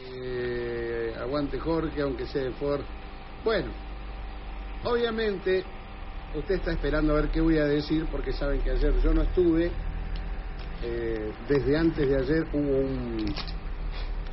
Eh, 0.00 1.14
aguante 1.18 1.58
Jorge, 1.58 2.02
aunque 2.02 2.26
sea 2.26 2.42
de 2.44 2.52
Ford. 2.52 2.82
Bueno, 3.44 3.68
obviamente 4.84 5.64
usted 6.34 6.56
está 6.56 6.72
esperando 6.72 7.12
a 7.12 7.20
ver 7.20 7.30
qué 7.30 7.40
voy 7.40 7.58
a 7.58 7.64
decir 7.64 8.06
porque 8.10 8.32
saben 8.32 8.60
que 8.60 8.70
ayer 8.70 8.94
yo 9.02 9.12
no 9.12 9.22
estuve. 9.22 9.70
Eh, 10.82 11.32
desde 11.48 11.76
antes 11.76 12.08
de 12.08 12.16
ayer 12.16 12.46
hubo 12.52 12.78
un, 12.78 13.34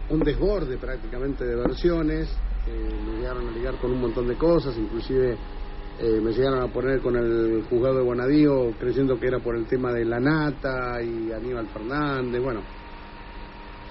un 0.09 0.19
desborde 0.19 0.77
prácticamente 0.77 1.45
de 1.45 1.55
versiones. 1.55 2.29
Eh, 2.67 2.89
me 3.05 3.19
llegaron 3.19 3.47
a 3.47 3.51
ligar 3.51 3.75
con 3.75 3.91
un 3.91 4.01
montón 4.01 4.27
de 4.27 4.35
cosas, 4.35 4.75
inclusive 4.77 5.37
eh, 5.99 6.19
me 6.19 6.31
llegaron 6.31 6.61
a 6.61 6.67
poner 6.67 6.99
con 6.99 7.15
el 7.15 7.63
juzgado 7.69 7.97
de 7.97 8.03
Bonadío 8.03 8.73
creyendo 8.79 9.19
que 9.19 9.27
era 9.27 9.39
por 9.39 9.55
el 9.55 9.65
tema 9.65 9.93
de 9.93 10.03
la 10.03 10.19
nata 10.19 11.01
y 11.01 11.31
Aníbal 11.31 11.67
Fernández. 11.67 12.41
Bueno, 12.41 12.61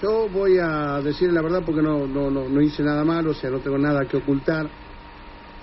yo 0.04 0.28
voy 0.28 0.58
a 0.58 1.00
decir 1.00 1.32
la 1.32 1.40
verdad 1.40 1.62
porque 1.64 1.80
no, 1.80 2.06
no, 2.06 2.30
no, 2.30 2.46
no 2.46 2.60
hice 2.60 2.82
nada 2.82 3.04
malo, 3.04 3.30
o 3.30 3.34
sea, 3.34 3.48
no 3.48 3.60
tengo 3.60 3.78
nada 3.78 4.04
que 4.04 4.18
ocultar. 4.18 4.68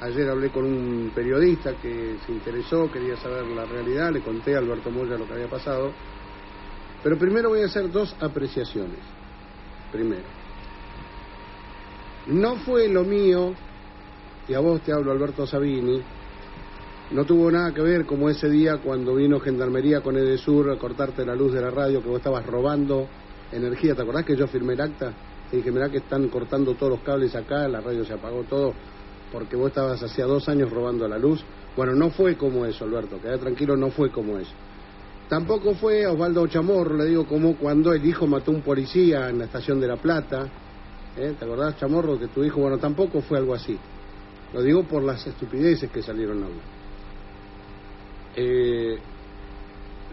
Ayer 0.02 0.28
hablé 0.28 0.50
con 0.50 0.66
un 0.66 1.12
periodista 1.14 1.76
que 1.76 2.16
se 2.26 2.32
interesó, 2.32 2.92
quería 2.92 3.16
saber 3.18 3.46
la 3.46 3.66
realidad, 3.66 4.12
le 4.12 4.22
conté 4.22 4.56
a 4.56 4.58
Alberto 4.58 4.90
Moya 4.90 5.16
lo 5.16 5.28
que 5.28 5.34
había 5.34 5.48
pasado. 5.48 5.92
Pero 7.04 7.20
primero 7.20 7.50
voy 7.50 7.62
a 7.62 7.66
hacer 7.66 7.92
dos 7.92 8.16
apreciaciones. 8.20 8.98
Primero, 9.92 10.26
no 12.26 12.56
fue 12.56 12.88
lo 12.88 13.04
mío, 13.04 13.54
y 14.48 14.56
a 14.56 14.60
vos 14.60 14.82
te 14.82 14.92
hablo 14.92 15.12
Alberto 15.12 15.46
Sabini, 15.46 16.02
no 17.12 17.26
tuvo 17.26 17.52
nada 17.52 17.72
que 17.76 17.82
ver 17.82 18.08
como 18.08 18.28
ese 18.28 18.50
día 18.50 18.78
cuando 18.78 19.14
vino 19.14 19.40
Gendarmería 19.40 20.02
con 20.02 20.18
Edesur 20.18 20.72
a 20.72 20.80
cortarte 20.80 21.24
la 21.28 21.36
luz 21.36 21.54
de 21.54 21.62
la 21.62 21.70
radio, 21.70 22.02
que 22.02 22.10
vos 22.10 22.18
estabas 22.18 22.44
robando 22.44 23.08
energía. 23.52 23.96
¿Te 23.96 24.02
acordás 24.02 24.26
que 24.26 24.36
yo 24.36 24.48
firmé 24.48 24.74
el 24.74 24.82
acta? 24.82 25.14
Dije, 25.52 25.72
mirá 25.72 25.90
que 25.90 25.98
están 25.98 26.30
cortando 26.30 26.76
todos 26.76 26.94
los 26.94 27.02
cables 27.02 27.36
acá, 27.36 27.68
la 27.68 27.82
radio 27.82 28.06
se 28.06 28.14
apagó 28.14 28.44
todo, 28.44 28.74
porque 29.34 29.58
vos 29.58 29.68
estabas 29.68 30.02
hacía 30.02 30.26
dos 30.26 30.48
años 30.48 30.72
robando 30.72 31.08
la 31.08 31.18
luz. 31.18 31.44
Bueno, 31.76 31.94
no 31.94 32.10
fue 32.10 32.38
como 32.38 32.66
eso, 32.66 32.86
Alberto, 32.86 33.20
queda 33.22 33.38
tranquilo, 33.38 33.76
no 33.76 33.90
fue 33.90 34.10
como 34.12 34.38
eso. 34.38 34.52
Tampoco 35.28 35.74
fue 35.76 36.06
Osvaldo 36.06 36.48
Chamorro, 36.48 36.96
le 36.96 37.06
digo, 37.06 37.26
como 37.26 37.56
cuando 37.56 37.94
el 37.94 38.06
hijo 38.06 38.28
mató 38.28 38.52
a 38.52 38.56
un 38.56 38.62
policía 38.62 39.30
en 39.30 39.40
la 39.40 39.46
estación 39.46 39.80
de 39.80 39.88
La 39.88 39.98
Plata. 39.98 40.48
¿eh? 41.18 41.36
¿Te 41.38 41.46
acordás, 41.46 41.78
Chamorro, 41.78 42.20
que 42.20 42.28
tu 42.28 42.44
hijo, 42.44 42.62
bueno, 42.62 42.78
tampoco 42.78 43.22
fue 43.22 43.38
algo 43.38 43.54
así. 43.54 43.78
Lo 44.54 44.62
digo 44.62 44.84
por 44.84 45.04
las 45.04 45.26
estupideces 45.26 45.90
que 45.90 46.02
salieron 46.02 46.44
a. 46.44 46.48
Eh, 48.36 48.98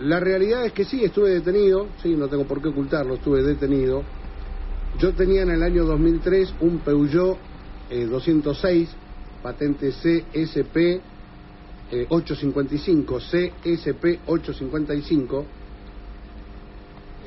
la 0.00 0.20
realidad 0.20 0.64
es 0.64 0.72
que 0.72 0.84
sí, 0.84 1.04
estuve 1.04 1.30
detenido, 1.30 1.88
sí, 2.02 2.14
no 2.14 2.28
tengo 2.28 2.44
por 2.44 2.62
qué 2.62 2.68
ocultarlo, 2.68 3.14
estuve 3.14 3.42
detenido. 3.42 4.02
Yo 4.98 5.12
tenía 5.12 5.42
en 5.42 5.50
el 5.50 5.62
año 5.62 5.84
2003 5.84 6.54
un 6.60 6.78
Peugeot 6.78 7.36
eh, 7.90 8.06
206, 8.06 8.90
patente 9.42 9.90
CSP 9.90 10.76
eh, 11.90 12.06
855, 12.08 13.18
CSP 13.18 14.20
855. 14.26 15.46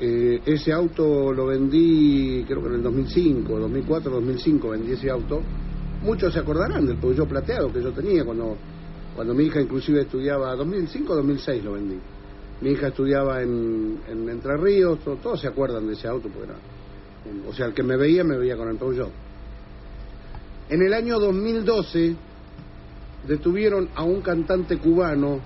Eh, 0.00 0.40
ese 0.46 0.72
auto 0.72 1.32
lo 1.32 1.46
vendí, 1.46 2.44
creo 2.46 2.62
que 2.62 2.68
en 2.68 2.74
el 2.74 2.82
2005, 2.82 3.58
2004, 3.58 4.12
2005 4.12 4.68
vendí 4.70 4.92
ese 4.92 5.10
auto. 5.10 5.42
Muchos 6.02 6.32
se 6.32 6.38
acordarán 6.38 6.86
del 6.86 6.96
Peugeot 6.96 7.28
plateado 7.28 7.72
que 7.72 7.82
yo 7.82 7.92
tenía 7.92 8.24
cuando, 8.24 8.56
cuando 9.14 9.34
mi 9.34 9.44
hija 9.44 9.60
inclusive 9.60 10.00
estudiaba, 10.00 10.56
2005 10.56 11.14
2006 11.14 11.64
lo 11.64 11.72
vendí. 11.72 11.98
Mi 12.62 12.70
hija 12.70 12.88
estudiaba 12.88 13.42
en, 13.42 13.98
en 14.08 14.28
Entre 14.28 14.56
Ríos, 14.56 15.00
todo- 15.00 15.16
todos 15.16 15.40
se 15.40 15.48
acuerdan 15.48 15.86
de 15.88 15.94
ese 15.94 16.06
auto, 16.08 16.28
porque 16.28 16.50
era, 16.52 16.58
o 17.48 17.52
sea, 17.52 17.66
el 17.66 17.74
que 17.74 17.82
me 17.82 17.96
veía, 17.96 18.22
me 18.24 18.36
veía 18.38 18.56
con 18.56 18.68
el 18.68 18.76
Peugeot. 18.76 19.10
En 20.70 20.80
el 20.82 20.94
año 20.94 21.18
2012 21.18 22.14
detuvieron 23.26 23.88
a 23.94 24.04
un 24.04 24.20
cantante 24.22 24.78
cubano, 24.78 25.40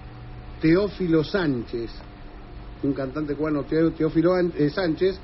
Teófilo 0.60 1.24
Sánchez, 1.24 1.90
un 2.82 2.92
cantante 2.92 3.34
cubano, 3.34 3.64
Teófilo 3.64 4.38
eh, 4.38 4.70
Sánchez, 4.70 5.18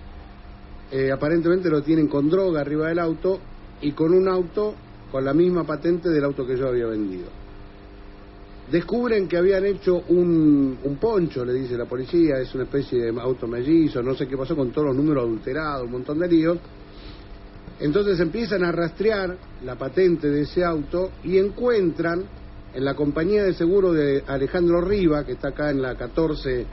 eh, 0.90 1.10
aparentemente 1.12 1.68
lo 1.70 1.82
tienen 1.82 2.08
con 2.08 2.28
droga 2.28 2.60
arriba 2.62 2.88
del 2.88 2.98
auto 2.98 3.38
y 3.80 3.92
con 3.92 4.12
un 4.14 4.28
auto 4.28 4.74
con 5.10 5.24
la 5.24 5.32
misma 5.34 5.64
patente 5.64 6.08
del 6.08 6.24
auto 6.24 6.46
que 6.46 6.56
yo 6.56 6.68
había 6.68 6.86
vendido. 6.86 7.28
Descubren 8.70 9.26
que 9.28 9.36
habían 9.36 9.66
hecho 9.66 10.02
un, 10.08 10.78
un 10.82 10.96
poncho, 10.96 11.44
le 11.44 11.52
dice 11.52 11.76
la 11.76 11.84
policía, 11.84 12.38
es 12.38 12.54
una 12.54 12.64
especie 12.64 13.02
de 13.02 13.20
auto 13.20 13.46
mellizo, 13.46 14.02
no 14.02 14.14
sé 14.14 14.26
qué 14.26 14.36
pasó 14.36 14.54
con 14.54 14.70
todos 14.70 14.88
los 14.88 14.96
números 14.96 15.24
adulterados, 15.24 15.84
un 15.84 15.92
montón 15.92 16.20
de 16.20 16.28
líos. 16.28 16.58
Entonces 17.80 18.20
empiezan 18.20 18.64
a 18.64 18.70
rastrear 18.70 19.36
la 19.64 19.74
patente 19.74 20.30
de 20.30 20.42
ese 20.42 20.64
auto 20.64 21.10
y 21.24 21.38
encuentran 21.38 22.24
en 22.72 22.84
la 22.84 22.94
compañía 22.94 23.42
de 23.44 23.52
seguro 23.52 23.92
de 23.92 24.22
Alejandro 24.26 24.80
Riva, 24.80 25.24
que 25.24 25.32
está 25.32 25.48
acá 25.48 25.70
en 25.70 25.82
la 25.82 25.96
14 25.96 26.64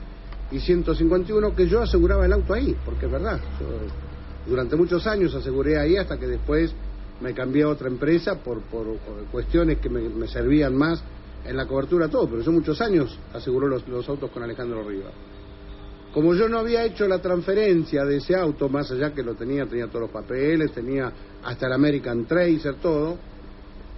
y 0.52 0.60
151, 0.60 1.56
que 1.56 1.68
yo 1.68 1.82
aseguraba 1.82 2.26
el 2.26 2.34
auto 2.34 2.54
ahí, 2.54 2.76
porque 2.86 3.08
es 3.08 3.12
verdad. 3.12 3.40
Yo 3.60 4.50
durante 4.50 4.76
muchos 4.76 5.06
años 5.08 5.34
aseguré 5.36 5.80
ahí 5.80 5.98
hasta 5.98 6.18
que 6.18 6.28
después 6.28 6.74
me 7.22 7.34
cambié 7.34 7.64
a 7.64 7.70
otra 7.70 7.88
empresa 7.88 8.36
por, 8.36 8.62
por 8.62 8.86
cuestiones 9.32 9.80
que 9.80 9.90
me, 9.90 10.08
me 10.08 10.28
servían 10.28 10.76
más 10.76 11.04
en 11.46 11.58
la 11.58 11.66
cobertura 11.68 12.08
todo, 12.08 12.28
pero 12.30 12.42
yo 12.42 12.52
muchos 12.52 12.80
años 12.82 13.18
aseguró 13.34 13.68
los, 13.68 13.88
los 13.88 14.08
autos 14.08 14.30
con 14.32 14.44
Alejandro 14.44 14.84
Riva. 14.84 15.10
Como 16.14 16.34
yo 16.34 16.50
no 16.50 16.60
había 16.60 16.84
hecho 16.86 17.08
la 17.08 17.20
transferencia 17.20 18.04
de 18.04 18.18
ese 18.18 18.36
auto, 18.36 18.68
más 18.68 18.92
allá 18.92 19.14
que 19.14 19.22
lo 19.22 19.36
tenía, 19.36 19.66
tenía 19.68 19.88
todos 19.88 20.02
los 20.02 20.12
papeles, 20.12 20.72
tenía 20.72 21.12
hasta 21.44 21.68
el 21.68 21.74
American 21.74 22.26
Tracer, 22.26 22.76
todo, 22.82 23.18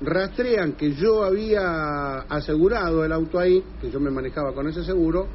rastrean 0.02 0.74
que 0.74 0.94
yo 0.94 1.24
había 1.24 2.20
asegurado 2.22 3.06
el 3.06 3.12
auto 3.14 3.40
ahí, 3.40 3.64
que 3.80 3.90
yo 3.90 4.00
me 4.00 4.12
manejaba 4.12 4.54
con 4.54 4.68
ese 4.68 4.84
seguro, 4.84 5.28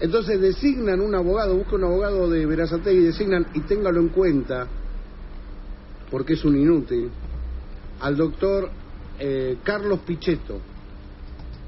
entonces 0.00 0.40
designan 0.40 1.00
un 1.00 1.14
abogado, 1.14 1.56
buscan 1.56 1.82
un 1.82 1.84
abogado 1.84 2.28
de 2.28 2.44
Verazategui 2.44 2.98
y 2.98 3.04
designan, 3.04 3.46
y 3.54 3.60
téngalo 3.60 4.00
en 4.00 4.08
cuenta, 4.08 4.66
porque 6.10 6.34
es 6.34 6.44
un 6.44 6.56
inútil, 6.56 7.10
al 8.00 8.16
doctor 8.16 8.68
eh, 9.18 9.56
Carlos 9.64 10.00
Pichetto, 10.00 10.60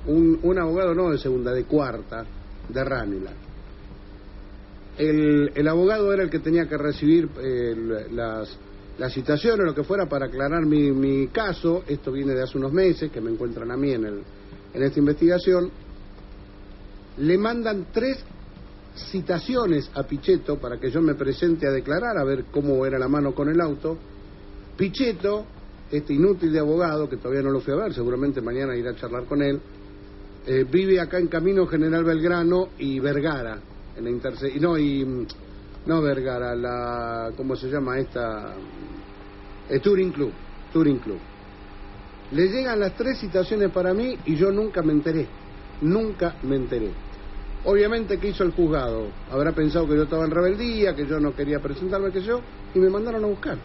un, 0.07 0.39
un 0.43 0.59
abogado 0.59 0.95
no 0.95 1.11
de 1.11 1.19
segunda, 1.19 1.53
de 1.53 1.65
cuarta, 1.65 2.25
de 2.69 2.85
Ranela. 2.85 3.33
El, 4.99 5.53
el 5.55 5.69
abogado 5.69 6.13
era 6.13 6.23
el 6.23 6.31
que 6.31 6.41
tenía 6.41 6.69
que 6.69 6.77
recibir 6.77 7.29
eh, 7.41 8.07
las, 8.13 8.57
las 8.99 9.13
citaciones, 9.13 9.65
lo 9.65 9.75
que 9.75 9.85
fuera, 9.85 10.07
para 10.07 10.27
aclarar 10.27 10.67
mi, 10.67 10.91
mi 10.91 11.29
caso. 11.29 11.85
Esto 11.87 12.13
viene 12.13 12.35
de 12.35 12.43
hace 12.43 12.59
unos 12.59 12.73
meses, 12.73 13.11
que 13.11 13.21
me 13.21 13.31
encuentran 13.31 13.71
a 13.71 13.77
mí 13.77 13.93
en, 13.93 14.05
el, 14.05 14.23
en 14.75 14.83
esta 14.83 14.99
investigación. 14.99 15.71
Le 17.19 17.39
mandan 17.39 17.87
tres 17.93 18.19
citaciones 19.11 19.91
a 19.95 20.03
Pichetto 20.03 20.59
para 20.59 20.79
que 20.79 20.91
yo 20.91 21.01
me 21.01 21.15
presente 21.15 21.67
a 21.67 21.71
declarar, 21.71 22.19
a 22.19 22.25
ver 22.25 22.47
cómo 22.51 22.85
era 22.85 22.99
la 22.99 23.09
mano 23.09 23.35
con 23.35 23.49
el 23.49 23.61
auto. 23.61 23.97
Pichetto, 24.77 25.47
este 25.91 26.15
inútil 26.15 26.53
de 26.53 26.59
abogado, 26.59 27.09
que 27.09 27.17
todavía 27.17 27.43
no 27.43 27.51
lo 27.51 27.61
fui 27.61 27.73
a 27.73 27.77
ver, 27.77 27.95
seguramente 27.95 28.41
mañana 28.41 28.77
iré 28.77 28.91
a 28.91 28.97
charlar 28.97 29.25
con 29.25 29.43
él, 29.43 29.61
eh, 30.47 30.65
vive 30.71 31.01
acá 31.01 31.19
en 31.19 31.29
Camino 31.29 31.67
General 31.67 32.03
Belgrano 32.03 32.71
y 32.79 32.99
Vergara, 32.99 33.59
en 33.97 34.05
la 34.05 34.11
interse 34.11 34.59
no 34.59 34.79
y 34.79 35.05
mm, 35.05 35.27
no 35.87 36.01
Vergara, 36.01 36.55
la 36.55 37.31
¿cómo 37.37 37.57
se 37.57 37.69
llama 37.69 37.99
esta? 37.99 38.55
Eh, 39.69 39.79
Touring 39.81 40.13
Club, 40.13 40.33
Touring 40.73 40.99
Club. 40.99 41.19
Le 42.33 42.49
llegan 42.49 42.81
las 42.81 42.95
tres 42.95 43.19
citaciones 43.19 43.71
para 43.71 43.93
mí 43.93 44.17
y 44.25 44.37
yo 44.37 44.51
nunca 44.51 44.83
me 44.83 44.93
enteré, 44.93 45.27
nunca 45.83 46.37
me 46.43 46.57
enteré. 46.57 46.91
Obviamente, 47.65 48.19
¿qué 48.19 48.29
hizo 48.29 48.43
el 48.43 48.53
juzgado? 48.53 49.09
Habrá 49.31 49.53
pensado 49.53 49.87
que 49.87 49.95
yo 49.95 50.05
estaba 50.05 50.25
en 50.25 50.31
rebeldía, 50.31 50.95
que 50.95 51.07
yo 51.07 51.21
no 51.21 51.35
quería 51.35 51.61
presentarme, 51.61 52.11
que 52.11 52.23
yo, 52.23 52.41
y 52.75 52.79
me 52.79 52.89
mandaron 52.89 53.25
a 53.25 53.27
buscar. 53.27 53.59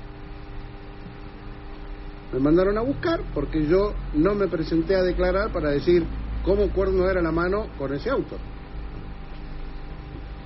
Me 2.34 2.40
mandaron 2.40 2.78
a 2.78 2.82
buscar 2.82 3.22
porque 3.34 3.66
yo 3.66 3.94
no 4.14 4.36
me 4.36 4.48
presenté 4.48 4.96
a 4.96 5.04
declarar 5.04 5.54
para 5.54 5.70
decir 5.70 6.06
cómo 6.46 6.70
cuerno 6.70 7.10
era 7.10 7.22
la 7.22 7.32
mano 7.32 7.68
con 7.78 7.94
ese 7.94 8.10
auto. 8.10 8.38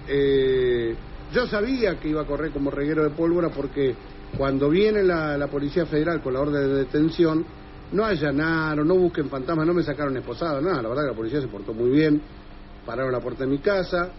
Eh, 0.08 0.96
yo 1.34 1.46
sabía 1.46 2.00
que 2.00 2.08
iba 2.08 2.22
a 2.22 2.26
correr 2.26 2.52
como 2.52 2.72
reguero 2.72 3.04
de 3.04 3.12
pólvora 3.12 3.50
porque 3.50 3.96
Cuando 4.38 4.70
viene 4.70 5.04
la, 5.04 5.48
Policía 5.48 5.86
Federal 5.88 6.22
con 6.22 6.34
la 6.34 6.42
orden 6.42 6.62
de 6.62 6.76
detención, 6.76 7.44
no 7.92 8.06
allanaron, 8.06 8.88
no 8.88 8.96
busquen 8.96 9.28
fantasmas, 9.28 9.66
no 9.66 9.74
me 9.74 9.82
sacaron 9.82 10.16
esposado, 10.18 10.62
nada, 10.62 10.84
la 10.84 10.90
verdad 10.90 11.04
que 11.04 11.10
la 11.10 11.16
policía 11.16 11.42
se 11.42 11.48
portó 11.48 11.74
muy 11.74 11.90
bien, 11.90 12.22
pararon 12.86 13.12
la 13.12 13.20
puerta 13.20 13.44
de 13.44 13.50
mi 13.50 13.58
casa, 13.58 14.10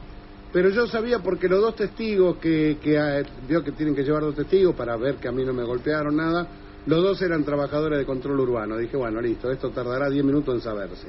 pero 0.53 0.69
yo 0.71 0.89
sabía 0.89 1.21
porque 1.21 1.49
los 1.49 1.61
dos 1.61 1.77
testigos 1.77 2.39
que, 2.39 2.79
que 2.83 2.99
ah, 2.99 3.23
vio 3.49 3.63
que 3.63 3.71
tienen 3.71 3.95
que 3.95 4.03
llevar 4.03 4.23
dos 4.23 4.35
testigos 4.35 4.75
para 4.75 4.97
ver 4.97 5.15
que 5.15 5.29
a 5.29 5.33
mí 5.33 5.45
no 5.45 5.53
me 5.53 5.63
golpearon 5.63 6.17
nada, 6.17 6.49
los 6.87 7.03
dos 7.03 7.23
eran 7.23 7.45
trabajadores 7.45 7.99
de 8.01 8.05
control 8.05 8.41
urbano. 8.41 8.77
Dije, 8.77 8.97
bueno, 8.97 9.21
listo, 9.21 9.49
esto 9.51 9.71
tardará 9.71 10.11
10 10.11 10.25
minutos 10.25 10.57
en 10.57 10.61
saberse. 10.61 11.07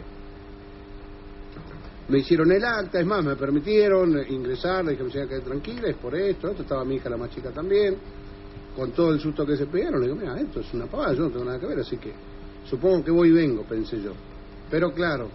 Me 2.12 2.20
hicieron 2.20 2.52
el 2.52 2.66
acta, 2.66 3.00
es 3.00 3.06
más, 3.06 3.24
me 3.24 3.38
permitieron 3.38 4.22
ingresar, 4.30 4.84
le 4.84 4.92
dije, 4.92 5.04
me 5.06 5.10
quedé 5.12 5.40
tranquila, 5.40 5.88
es 5.88 5.96
por 5.96 6.14
esto, 6.14 6.50
esto 6.50 6.64
estaba 6.64 6.84
mi 6.84 6.96
hija 6.96 7.10
la 7.10 7.16
más 7.16 7.30
chica 7.30 7.52
también, 7.52 7.96
con 8.76 8.92
todo 8.92 9.14
el 9.14 9.22
susto 9.22 9.46
que 9.46 9.56
se 9.56 9.66
pegaron, 9.68 10.02
le 10.02 10.08
digo, 10.08 10.20
mira, 10.20 10.38
esto 10.38 10.60
es 10.60 10.74
una 10.74 10.88
pavada, 10.88 11.14
yo 11.14 11.22
no 11.22 11.30
tengo 11.30 11.46
nada 11.46 11.58
que 11.58 11.68
ver, 11.68 11.80
así 11.80 11.96
que 11.96 12.12
supongo 12.70 13.06
que 13.06 13.12
voy 13.12 13.30
y 13.30 13.32
vengo, 13.32 13.64
pensé 13.64 14.02
yo. 14.02 14.12
Pero 14.70 14.92
claro, 14.92 15.30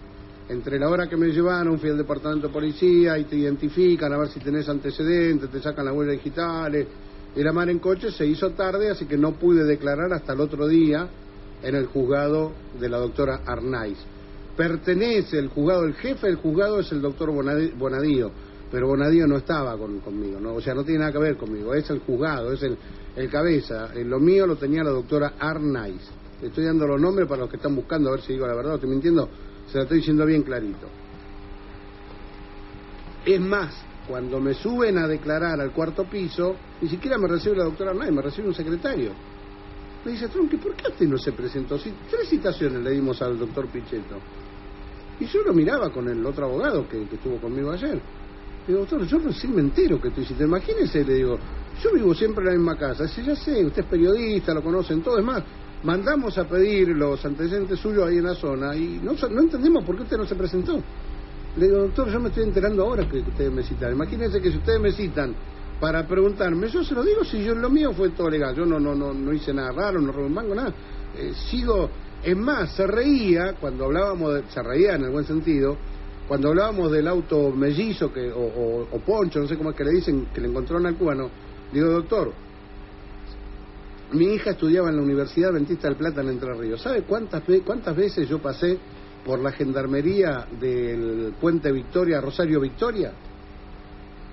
entre 0.49 0.77
la 0.77 0.87
hora 0.87 1.09
que 1.09 1.17
me 1.17 1.29
llevaron, 1.29 1.79
fui 1.79 1.89
al 1.89 1.97
departamento 1.97 2.47
de 2.47 2.53
policía 2.53 3.17
y 3.17 3.23
te 3.23 3.37
identifican 3.37 4.13
a 4.13 4.19
ver 4.19 4.27
si 4.27 4.39
tenés 4.39 4.69
antecedentes, 4.69 5.49
te 5.49 5.59
sacan 5.59 5.83
las 5.83 5.95
huellas 5.95 6.23
digitales, 6.23 6.87
y 7.35 7.41
la 7.41 7.53
mar 7.53 7.71
en 7.71 7.79
coche 7.79 8.11
se 8.11 8.27
hizo 8.27 8.51
tarde, 8.51 8.91
así 8.91 9.07
que 9.07 9.17
no 9.17 9.31
pude 9.31 9.63
declarar 9.63 10.13
hasta 10.13 10.33
el 10.33 10.41
otro 10.41 10.67
día 10.67 11.09
en 11.63 11.73
el 11.73 11.87
juzgado 11.87 12.51
de 12.79 12.87
la 12.87 12.99
doctora 12.99 13.41
Arnaiz. 13.47 13.97
Pertenece 14.57 15.37
el 15.37 15.49
juzgado, 15.49 15.85
el 15.85 15.93
jefe 15.93 16.27
del 16.27 16.37
juzgado 16.37 16.79
es 16.79 16.91
el 16.91 17.01
doctor 17.01 17.31
Bonadío, 17.31 18.31
pero 18.71 18.87
Bonadío 18.87 19.27
no 19.27 19.37
estaba 19.37 19.77
conmigo, 19.77 20.39
¿no? 20.39 20.55
o 20.55 20.61
sea, 20.61 20.73
no 20.73 20.83
tiene 20.83 20.99
nada 21.01 21.11
que 21.11 21.19
ver 21.19 21.37
conmigo, 21.37 21.75
es 21.75 21.87
el 21.91 21.99
juzgado, 21.99 22.51
es 22.51 22.63
el, 22.63 22.75
el 23.15 23.29
cabeza. 23.29 23.91
En 23.93 24.09
lo 24.09 24.19
mío 24.19 24.47
lo 24.47 24.55
tenía 24.55 24.83
la 24.83 24.89
doctora 24.89 25.35
Arnaiz. 25.39 26.01
Estoy 26.41 26.65
dando 26.65 26.87
los 26.87 26.99
nombres 26.99 27.27
para 27.27 27.41
los 27.41 27.49
que 27.49 27.57
están 27.57 27.75
buscando 27.75 28.09
a 28.09 28.13
ver 28.13 28.21
si 28.21 28.33
digo 28.33 28.47
la 28.47 28.55
verdad 28.55 28.73
o 28.73 28.75
estoy 28.75 28.89
mintiendo 28.89 29.29
se 29.67 29.77
lo 29.77 29.83
estoy 29.83 29.97
diciendo 29.97 30.25
bien 30.25 30.43
clarito. 30.43 30.87
Es 33.25 33.39
más, 33.39 33.73
cuando 34.07 34.39
me 34.39 34.53
suben 34.53 34.97
a 34.97 35.07
declarar 35.07 35.59
al 35.59 35.71
cuarto 35.71 36.05
piso, 36.05 36.55
ni 36.81 36.87
siquiera 36.87 37.17
me 37.17 37.27
recibe 37.27 37.57
la 37.57 37.65
doctora 37.65 37.91
Arnay, 37.91 38.11
me 38.11 38.21
recibe 38.21 38.47
un 38.47 38.53
secretario. 38.53 39.11
Me 40.05 40.13
dice, 40.13 40.29
Tronqui, 40.29 40.57
¿por 40.57 40.73
qué 40.75 40.87
usted 40.87 41.07
no 41.07 41.17
se 41.17 41.33
presentó? 41.33 41.77
Si 41.77 41.91
tres 42.09 42.29
citaciones 42.29 42.81
le 42.81 42.91
dimos 42.91 43.21
al 43.21 43.37
doctor 43.37 43.67
Pichetto. 43.67 44.15
Y 45.19 45.25
yo 45.25 45.41
lo 45.43 45.53
miraba 45.53 45.89
con 45.89 46.07
el 46.07 46.25
otro 46.25 46.45
abogado 46.45 46.87
que, 46.87 47.01
estuvo 47.03 47.37
conmigo 47.37 47.71
ayer. 47.71 47.99
Digo, 48.67 48.79
doctor, 48.79 49.05
yo 49.05 49.17
recién 49.19 49.55
me 49.55 49.61
entero 49.61 49.99
que 49.99 50.11
tú 50.11 50.21
hiciste. 50.21 50.43
Imagínese, 50.43 51.03
le 51.03 51.15
digo, 51.15 51.39
yo 51.81 51.93
vivo 51.93 52.13
siempre 52.13 52.43
en 52.43 52.51
la 52.51 52.57
misma 52.57 52.77
casa. 52.77 53.03
Dice, 53.03 53.23
ya 53.23 53.35
sé, 53.35 53.65
usted 53.65 53.83
es 53.83 53.87
periodista, 53.87 54.53
lo 54.53 54.61
conocen 54.61 55.01
todo. 55.01 55.17
Es 55.17 55.25
más, 55.25 55.43
mandamos 55.83 56.37
a 56.37 56.47
pedir 56.47 56.89
los 56.89 57.23
antecedentes 57.25 57.79
suyos 57.79 58.07
ahí 58.07 58.17
en 58.17 58.25
la 58.25 58.35
zona 58.35 58.75
y 58.75 58.99
no, 59.01 59.13
no 59.13 59.41
entendemos 59.41 59.83
por 59.83 59.95
qué 59.95 60.03
usted 60.03 60.17
no 60.17 60.25
se 60.25 60.35
presentó. 60.35 60.81
Le 61.57 61.65
digo, 61.65 61.79
doctor, 61.79 62.11
yo 62.11 62.19
me 62.19 62.29
estoy 62.29 62.43
enterando 62.43 62.83
ahora 62.83 63.07
que 63.09 63.19
ustedes 63.19 63.51
me 63.51 63.63
citan. 63.63 63.93
Imagínense 63.93 64.39
que 64.39 64.51
si 64.51 64.57
ustedes 64.57 64.79
me 64.79 64.91
citan 64.91 65.33
para 65.79 66.07
preguntarme, 66.07 66.67
yo 66.69 66.83
se 66.83 66.93
lo 66.93 67.03
digo 67.03 67.23
si 67.23 67.43
yo 67.43 67.55
lo 67.55 67.69
mío 67.69 67.93
fue 67.93 68.09
todo 68.09 68.29
legal. 68.29 68.55
Yo 68.55 68.65
no 68.65 68.79
no 68.79 68.93
no 68.93 69.13
no 69.13 69.33
hice 69.33 69.53
nada 69.53 69.71
raro, 69.71 69.99
no 69.99 70.11
robé 70.11 70.27
un 70.27 70.33
mango, 70.33 70.53
nada. 70.53 70.73
Eh, 71.15 71.33
sigo, 71.49 71.89
es 72.23 72.35
más, 72.35 72.73
se 72.75 72.87
reía 72.87 73.53
cuando 73.59 73.85
hablábamos, 73.85 74.33
de, 74.33 74.43
se 74.49 74.61
reía 74.61 74.95
en 74.95 75.03
el 75.03 75.11
buen 75.11 75.25
sentido, 75.25 75.77
cuando 76.27 76.49
hablábamos 76.49 76.91
del 76.91 77.07
auto 77.07 77.51
mellizo 77.51 78.11
que, 78.11 78.31
o, 78.31 78.87
o, 78.91 78.99
poncho, 78.99 79.39
no 79.39 79.47
sé 79.47 79.55
cómo 79.57 79.69
es 79.69 79.75
que 79.75 79.85
le 79.85 79.91
dicen, 79.91 80.27
que 80.33 80.41
le 80.41 80.49
encontraron 80.49 80.85
al 80.85 80.95
cubano. 80.95 81.29
Digo, 81.71 81.87
doctor, 81.87 82.33
mi 84.11 84.33
hija 84.33 84.51
estudiaba 84.51 84.89
en 84.89 84.97
la 84.97 85.01
Universidad 85.01 85.51
Adventista 85.51 85.87
del 85.87 85.97
Plata 85.97 86.21
en 86.21 86.29
Entre 86.29 86.53
Ríos. 86.53 86.81
¿Sabe 86.81 87.03
cuántas, 87.03 87.43
cuántas 87.65 87.95
veces 87.95 88.27
yo 88.27 88.39
pasé 88.39 88.77
por 89.25 89.39
la 89.39 89.51
gendarmería 89.51 90.47
del 90.59 91.33
Puente 91.39 91.71
Victoria, 91.71 92.19
Rosario 92.19 92.59
Victoria? 92.59 93.13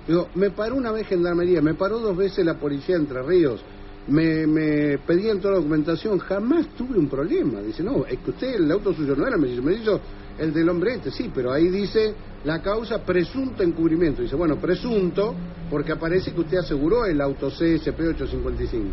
Digo, 0.07 0.29
me 0.35 0.51
paró 0.51 0.75
una 0.75 0.91
vez 0.91 1.07
gendarmería, 1.07 1.61
me 1.61 1.73
paró 1.73 1.99
dos 1.99 2.15
veces 2.15 2.45
la 2.45 2.55
policía 2.55 2.95
de 2.95 3.01
Entre 3.01 3.21
Ríos, 3.23 3.63
me, 4.07 4.45
me 4.47 4.97
pedían 4.99 5.39
toda 5.39 5.55
la 5.55 5.59
documentación, 5.59 6.19
jamás 6.19 6.67
tuve 6.77 6.97
un 6.97 7.07
problema. 7.07 7.61
Dice, 7.61 7.83
no, 7.83 8.05
es 8.05 8.19
que 8.19 8.31
usted, 8.31 8.55
el 8.55 8.71
auto 8.71 8.93
suyo 8.93 9.15
no 9.15 9.27
era 9.27 9.37
me 9.37 9.47
dijo 9.47 9.99
el 10.37 10.53
del 10.53 10.67
hombre 10.67 10.95
este, 10.95 11.11
sí, 11.11 11.31
pero 11.33 11.51
ahí 11.51 11.69
dice 11.69 12.13
la 12.43 12.61
causa 12.61 13.03
presunto 13.03 13.63
encubrimiento. 13.63 14.21
Dice, 14.21 14.35
bueno, 14.35 14.57
presunto, 14.57 15.33
porque 15.69 15.93
aparece 15.93 16.33
que 16.33 16.41
usted 16.41 16.57
aseguró 16.57 17.05
el 17.05 17.21
auto 17.21 17.49
CSP 17.49 17.99
855 17.99 18.89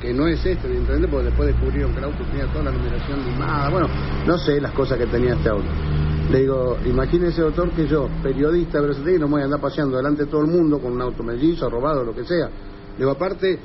que 0.00 0.14
no 0.14 0.26
es 0.26 0.44
esto, 0.46 0.66
evidentemente, 0.66 1.08
porque 1.08 1.26
después 1.26 1.48
descubrieron 1.48 1.92
que 1.92 1.98
el 1.98 2.04
auto 2.04 2.24
tenía 2.24 2.46
toda 2.50 2.64
la 2.64 2.70
numeración 2.70 3.22
limada, 3.22 3.68
bueno, 3.68 3.86
no 4.26 4.38
sé 4.38 4.58
las 4.58 4.72
cosas 4.72 4.96
que 4.96 5.06
tenía 5.06 5.34
este 5.34 5.50
auto. 5.50 5.68
Le 6.30 6.40
digo, 6.40 6.78
imagínese, 6.86 7.42
doctor, 7.42 7.70
que 7.72 7.86
yo, 7.86 8.08
periodista, 8.22 8.80
pero 8.80 8.94
no 8.94 9.26
me 9.26 9.32
voy 9.32 9.42
a 9.42 9.44
andar 9.44 9.60
paseando 9.60 9.98
delante 9.98 10.24
de 10.24 10.30
todo 10.30 10.40
el 10.40 10.46
mundo 10.46 10.78
con 10.78 10.92
un 10.92 11.02
auto 11.02 11.22
mellizo, 11.22 11.68
robado, 11.68 12.02
lo 12.02 12.14
que 12.14 12.24
sea. 12.24 12.46
Le 12.46 12.98
digo, 12.98 13.10
aparte, 13.10 13.58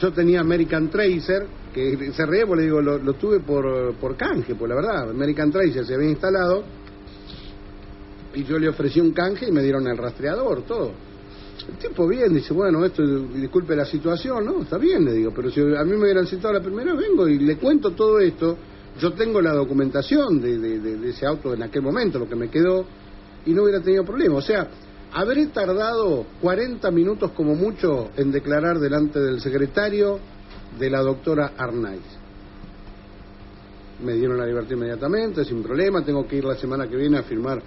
yo 0.00 0.12
tenía 0.12 0.40
American 0.40 0.88
Tracer, 0.88 1.46
que 1.72 2.12
se 2.12 2.24
porque 2.24 2.56
le 2.56 2.62
digo, 2.62 2.80
lo, 2.80 3.12
tuve 3.14 3.40
por, 3.40 3.94
por 3.94 4.16
canje, 4.16 4.54
pues 4.54 4.68
la 4.68 4.76
verdad, 4.76 5.10
American 5.10 5.50
Tracer 5.50 5.84
se 5.84 5.94
había 5.94 6.10
instalado, 6.10 6.64
y 8.34 8.44
yo 8.44 8.58
le 8.58 8.68
ofrecí 8.68 9.00
un 9.00 9.12
canje 9.12 9.48
y 9.48 9.52
me 9.52 9.62
dieron 9.62 9.86
el 9.86 9.96
rastreador, 9.96 10.62
todo. 10.62 10.92
El 11.68 11.76
tipo 11.76 12.08
bien, 12.08 12.32
dice, 12.32 12.54
bueno, 12.54 12.84
esto, 12.84 13.02
disculpe 13.04 13.76
la 13.76 13.84
situación, 13.84 14.44
¿no? 14.46 14.62
Está 14.62 14.78
bien, 14.78 15.04
le 15.04 15.12
digo, 15.12 15.32
pero 15.34 15.50
si 15.50 15.60
a 15.60 15.84
mí 15.84 15.92
me 15.92 16.04
hubieran 16.04 16.26
citado 16.26 16.54
la 16.54 16.62
primera, 16.62 16.94
vengo 16.94 17.28
y 17.28 17.38
le 17.38 17.56
cuento 17.56 17.90
todo 17.90 18.18
esto. 18.18 18.56
Yo 18.98 19.12
tengo 19.12 19.40
la 19.40 19.52
documentación 19.52 20.40
de, 20.40 20.58
de, 20.58 21.08
ese 21.08 21.26
auto 21.26 21.54
en 21.54 21.62
aquel 21.62 21.82
momento, 21.82 22.18
lo 22.18 22.28
que 22.28 22.34
me 22.34 22.48
quedó, 22.48 22.84
y 23.46 23.52
no 23.52 23.62
hubiera 23.62 23.80
tenido 23.80 24.04
problema. 24.04 24.36
O 24.36 24.42
sea, 24.42 24.68
habré 25.12 25.46
tardado 25.46 26.26
40 26.40 26.90
minutos 26.90 27.32
como 27.32 27.54
mucho 27.54 28.10
en 28.16 28.30
declarar 28.30 28.78
delante 28.78 29.20
del 29.20 29.40
secretario 29.40 30.18
de 30.78 30.90
la 30.90 31.00
doctora 31.00 31.52
Arnaiz. 31.56 32.00
Me 34.04 34.14
dieron 34.14 34.38
la 34.38 34.46
libertad 34.46 34.72
inmediatamente, 34.72 35.44
sin 35.44 35.62
problema, 35.62 36.04
tengo 36.04 36.26
que 36.26 36.36
ir 36.36 36.44
la 36.44 36.56
semana 36.56 36.88
que 36.88 36.96
viene 36.96 37.18
a 37.18 37.22
firmar 37.22 37.60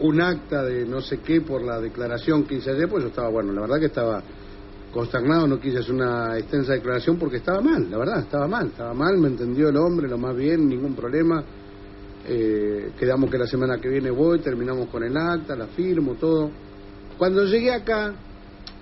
un 0.00 0.20
acta 0.20 0.62
de 0.64 0.84
no 0.84 1.00
sé 1.00 1.18
qué 1.18 1.40
por 1.40 1.62
la 1.62 1.80
declaración 1.80 2.44
que 2.44 2.56
hice 2.56 2.70
ayer, 2.70 2.88
pues 2.88 3.02
yo 3.02 3.08
estaba, 3.08 3.28
bueno, 3.28 3.52
la 3.52 3.62
verdad 3.62 3.78
que 3.80 3.86
estaba 3.86 4.22
consternado, 4.92 5.46
no 5.46 5.58
quise 5.58 5.78
hacer 5.78 5.94
una 5.94 6.38
extensa 6.38 6.74
declaración 6.74 7.16
porque 7.18 7.38
estaba 7.38 7.60
mal, 7.60 7.90
la 7.90 7.98
verdad, 7.98 8.20
estaba 8.20 8.46
mal, 8.46 8.68
estaba 8.68 8.94
mal, 8.94 9.16
me 9.18 9.28
entendió 9.28 9.68
el 9.68 9.76
hombre, 9.76 10.08
lo 10.08 10.18
más 10.18 10.36
bien, 10.36 10.68
ningún 10.68 10.94
problema. 10.94 11.42
Eh, 12.26 12.92
quedamos 12.98 13.30
que 13.30 13.38
la 13.38 13.46
semana 13.46 13.78
que 13.78 13.88
viene 13.88 14.10
voy, 14.10 14.38
terminamos 14.38 14.88
con 14.88 15.02
el 15.02 15.16
acta, 15.16 15.56
la 15.56 15.66
firmo, 15.68 16.14
todo. 16.14 16.50
Cuando 17.18 17.44
llegué 17.44 17.72
acá, 17.72 18.14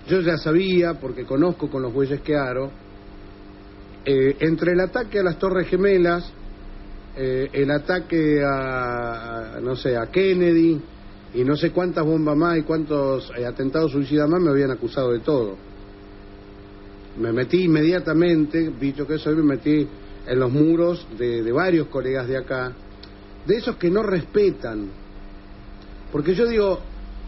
yo 0.08 0.20
ya 0.20 0.36
sabía, 0.36 0.94
porque 0.94 1.24
conozco 1.24 1.70
con 1.70 1.82
los 1.82 1.92
bueyes 1.92 2.20
que 2.20 2.36
aro, 2.36 2.70
eh, 4.04 4.36
entre 4.40 4.72
el 4.72 4.80
ataque 4.80 5.18
a 5.20 5.22
las 5.22 5.38
Torres 5.38 5.68
Gemelas, 5.68 6.32
eh, 7.16 7.48
el 7.52 7.70
ataque 7.70 8.40
a, 8.42 9.58
no 9.62 9.76
sé, 9.76 9.96
a 9.96 10.06
Kennedy, 10.06 10.80
y 11.34 11.44
no 11.44 11.56
sé 11.56 11.70
cuántas 11.70 12.04
bombas 12.04 12.36
más 12.36 12.58
y 12.58 12.62
cuántos 12.62 13.30
eh, 13.36 13.46
atentados 13.46 13.92
suicidas 13.92 14.28
más 14.28 14.40
me 14.40 14.50
habían 14.50 14.70
acusado 14.70 15.12
de 15.12 15.20
todo. 15.20 15.56
Me 17.18 17.32
metí 17.32 17.64
inmediatamente, 17.64 18.72
dicho 18.80 19.06
que 19.06 19.14
eso, 19.14 19.30
me 19.30 19.42
metí 19.42 19.86
en 20.26 20.38
los 20.38 20.50
muros 20.50 21.06
de, 21.18 21.50
varios 21.52 21.88
colegas 21.88 22.26
de 22.26 22.36
acá, 22.36 22.72
de 23.46 23.56
esos 23.56 23.76
que 23.76 23.90
no 23.90 24.02
respetan. 24.02 24.88
Porque 26.12 26.34
yo 26.34 26.46
digo, 26.46 26.80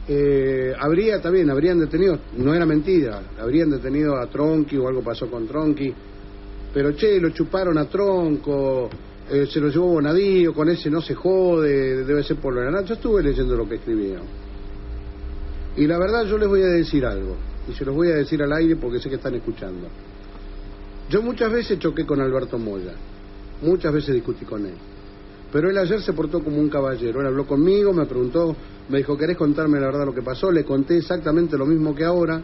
eh, 0.08 0.74
habría 0.78 1.20
también, 1.20 1.48
habrían 1.50 1.78
detenido, 1.78 2.18
no 2.36 2.52
era 2.54 2.66
mentira, 2.66 3.22
habrían 3.38 3.70
detenido 3.70 4.16
a 4.16 4.26
Tronqui 4.26 4.76
o 4.76 4.88
algo 4.88 5.02
pasó 5.02 5.30
con 5.30 5.46
Tronqui, 5.46 5.94
pero 6.74 6.94
che, 6.94 7.20
lo 7.20 7.30
chuparon 7.30 7.78
a 7.78 7.84
Tronco, 7.84 8.90
eh, 9.30 9.46
se 9.46 9.60
lo 9.60 9.68
llevó 9.68 9.86
Bonadío, 9.92 10.52
con 10.52 10.68
ese 10.68 10.90
no 10.90 11.00
se 11.00 11.14
jode, 11.14 12.04
debe 12.04 12.24
ser 12.24 12.38
por 12.38 12.52
lo 12.52 12.60
de 12.62 12.84
Yo 12.84 12.94
estuve 12.94 13.22
leyendo 13.22 13.54
lo 13.54 13.68
que 13.68 13.76
escribieron. 13.76 14.26
Y 15.76 15.86
la 15.86 15.98
verdad 15.98 16.24
yo 16.24 16.36
les 16.36 16.48
voy 16.48 16.62
a 16.62 16.66
decir 16.66 17.06
algo, 17.06 17.36
y 17.68 17.72
se 17.72 17.84
los 17.84 17.94
voy 17.94 18.08
a 18.08 18.14
decir 18.14 18.42
al 18.42 18.52
aire 18.52 18.76
porque 18.76 18.98
sé 18.98 19.08
que 19.08 19.16
están 19.16 19.34
escuchando. 19.34 19.86
Yo 21.08 21.22
muchas 21.22 21.52
veces 21.52 21.78
choqué 21.78 22.04
con 22.04 22.20
Alberto 22.20 22.58
Moya, 22.58 22.94
muchas 23.62 23.92
veces 23.92 24.14
discutí 24.14 24.44
con 24.44 24.66
él. 24.66 24.74
Pero 25.52 25.68
él 25.68 25.76
ayer 25.76 26.00
se 26.00 26.14
portó 26.14 26.42
como 26.42 26.58
un 26.58 26.70
caballero, 26.70 27.20
él 27.20 27.26
habló 27.26 27.46
conmigo, 27.46 27.92
me 27.92 28.06
preguntó, 28.06 28.56
me 28.88 28.98
dijo, 28.98 29.16
¿querés 29.18 29.36
contarme 29.36 29.78
la 29.78 29.86
verdad 29.86 30.06
lo 30.06 30.14
que 30.14 30.22
pasó? 30.22 30.50
Le 30.50 30.64
conté 30.64 30.96
exactamente 30.96 31.58
lo 31.58 31.66
mismo 31.66 31.94
que 31.94 32.04
ahora, 32.04 32.42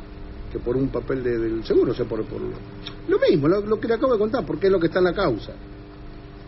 que 0.53 0.59
por 0.59 0.77
un 0.77 0.89
papel 0.89 1.25
del 1.25 1.65
seguro, 1.65 1.93
o 1.93 1.95
sea, 1.95 2.05
por, 2.05 2.23
por 2.25 2.41
lo 2.41 3.19
mismo, 3.19 3.49
lo 3.49 3.81
que 3.81 3.89
le 3.89 3.95
acabo 3.95 4.13
de 4.13 4.19
contar, 4.19 4.45
porque 4.45 4.67
es 4.67 4.73
lo 4.73 4.79
que 4.79 4.89
está 4.89 4.99
en 4.99 5.05
la 5.07 5.15
causa. 5.15 5.53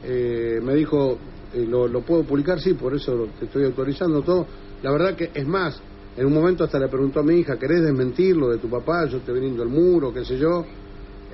Eh, 0.05 0.61
me 0.63 0.75
dijo, 0.75 1.19
eh, 1.53 1.67
lo, 1.67 1.89
puedo 2.03 2.25
publicar? 2.25 2.61
Sí, 2.61 2.75
por 2.75 2.95
eso 2.95 3.29
te 3.39 3.47
estoy 3.47 3.65
autorizando 3.65 4.23
todo. 4.23 4.47
La 4.83 4.93
verdad 4.93 5.15
que 5.15 5.31
es 5.35 5.47
más, 5.47 5.81
en 6.17 6.27
un 6.27 6.33
momento 6.33 6.65
hasta 6.65 6.79
le 6.79 6.89
preguntó 6.89 7.21
a 7.21 7.23
mi 7.23 7.37
hija, 7.37 7.59
¿querés 7.59 7.83
desmentir 7.83 8.37
lo 8.37 8.51
de 8.51 8.59
tu 8.59 8.69
papá? 8.69 9.07
Yo 9.07 9.21
te 9.21 9.33
brindo 9.33 9.63
el 9.63 9.69
muro, 9.69 10.13
qué 10.13 10.25
sé 10.25 10.39
yo. 10.39 10.65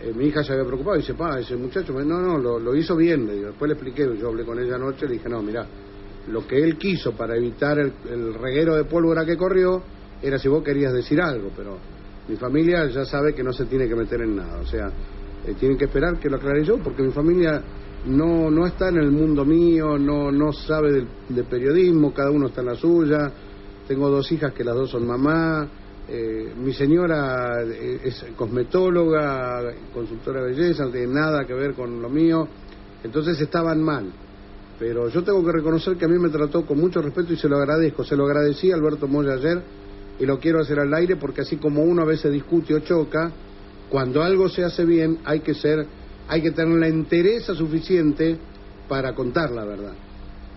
Eh, 0.03 0.13
mi 0.15 0.27
hija 0.27 0.43
se 0.43 0.53
había 0.53 0.65
preocupado 0.65 0.97
y 0.97 1.01
dice, 1.01 1.15
pa, 1.15 1.39
ese 1.39 1.57
muchacho, 1.57 1.93
no, 1.93 2.39
no, 2.39 2.59
lo, 2.59 2.75
hizo 2.77 2.97
bien. 2.97 3.27
Le 3.27 3.37
Después 3.37 3.69
le 3.69 3.75
expliqué, 3.75 4.09
yo 4.19 4.29
hablé 4.29 4.45
con 4.45 4.59
ella 4.59 4.77
anoche, 4.77 5.07
le 5.07 5.15
dije, 5.15 5.29
no, 5.29 5.43
mira, 5.43 5.67
lo 6.29 6.47
que 6.47 6.63
él 6.63 6.77
quiso 6.77 7.13
para 7.13 7.37
evitar 7.37 7.79
el, 7.79 8.35
reguero 8.35 8.77
de 8.77 8.85
pólvora 8.85 9.25
que 9.25 9.37
corrió 9.37 9.83
era 10.23 10.39
si 10.39 10.49
vos 10.49 10.63
querías 10.63 10.93
decir 10.93 11.21
algo, 11.21 11.51
pero 11.57 11.79
mi 12.29 12.37
familia 12.37 12.87
ya 12.87 13.05
sabe 13.05 13.35
que 13.35 13.43
no 13.43 13.53
se 13.53 13.65
tiene 13.67 13.89
que 13.89 13.95
meter 13.95 14.21
en 14.21 14.37
nada. 14.37 14.59
O 14.61 14.67
sea, 14.67 14.89
eh, 15.47 15.55
tienen 15.59 15.79
que 15.79 15.87
esperar 15.87 16.19
que 16.19 16.29
lo 16.29 16.37
aclare 16.37 16.65
yo, 16.65 16.79
porque 16.79 17.03
mi 17.03 17.13
familia 17.13 17.63
no, 18.07 18.51
no 18.51 18.67
está 18.67 18.89
en 18.89 18.99
el 18.99 19.11
mundo 19.11 19.45
mío, 19.45 19.99
no, 19.99 20.31
no 20.31 20.53
sabe 20.53 21.07
de 21.29 21.45
periodismo, 21.45 22.13
cada 22.13 22.31
uno 22.31 22.49
está 22.49 22.61
en 22.61 22.67
la 22.67 22.75
suya. 22.75 23.33
Tengo 23.89 24.11
dos 24.11 24.31
hijas 24.33 24.53
que 24.53 24.65
las 24.65 24.75
dos 24.75 24.91
son 24.91 25.07
mamá. 25.07 25.69
Eh, 26.09 26.53
mi 26.57 26.73
señora 26.73 27.63
eh, 27.65 28.01
es 28.05 28.25
cosmetóloga, 28.37 29.75
consultora 29.93 30.43
de 30.45 30.53
belleza, 30.53 30.85
no 30.85 30.91
tiene 30.91 31.13
nada 31.13 31.45
que 31.45 31.55
ver 31.55 31.75
con 31.75 32.01
lo 32.01 32.09
mío. 32.09 32.47
Entonces 33.03 33.41
estaban 33.41 33.83
mal. 33.83 34.13
Pero 34.79 35.09
yo 35.09 35.25
tengo 35.25 35.45
que 35.45 35.53
reconocer 35.53 35.97
que 35.97 36.05
a 36.05 36.09
mí 36.09 36.19
me 36.19 36.29
trató 36.29 36.65
con 36.65 36.79
mucho 36.79 37.01
respeto 37.01 37.33
y 37.33 37.37
se 37.37 37.49
lo 37.49 37.57
agradezco. 37.57 38.05
Se 38.05 38.17
lo 38.17 38.27
agradecí 38.27 38.71
a 38.71 38.75
Alberto 38.75 39.09
Moya 39.09 39.33
ayer 39.35 39.63
y 40.19 40.27
lo 40.27 40.39
quiero 40.39 40.61
hacer 40.61 40.79
al 40.79 40.93
aire 40.95 41.17
porque 41.17 41.41
así 41.41 41.57
como 41.57 41.83
uno 41.83 42.03
a 42.03 42.07
veces 42.07 42.33
discute 42.33 42.75
o 42.75 42.81
choca, 42.81 43.33
cuando 43.91 44.23
algo 44.23 44.49
se 44.49 44.65
hace 44.65 44.85
bien 44.85 45.19
hay 45.25 45.41
que 45.41 45.55
ser, 45.55 45.87
hay 46.29 46.43
que 46.43 46.51
tener 46.51 46.79
la 46.79 46.89
entereza 46.89 47.55
suficiente 47.55 48.37
para 48.89 49.15
contar 49.15 49.51
la 49.51 49.65
verdad. 49.65 49.95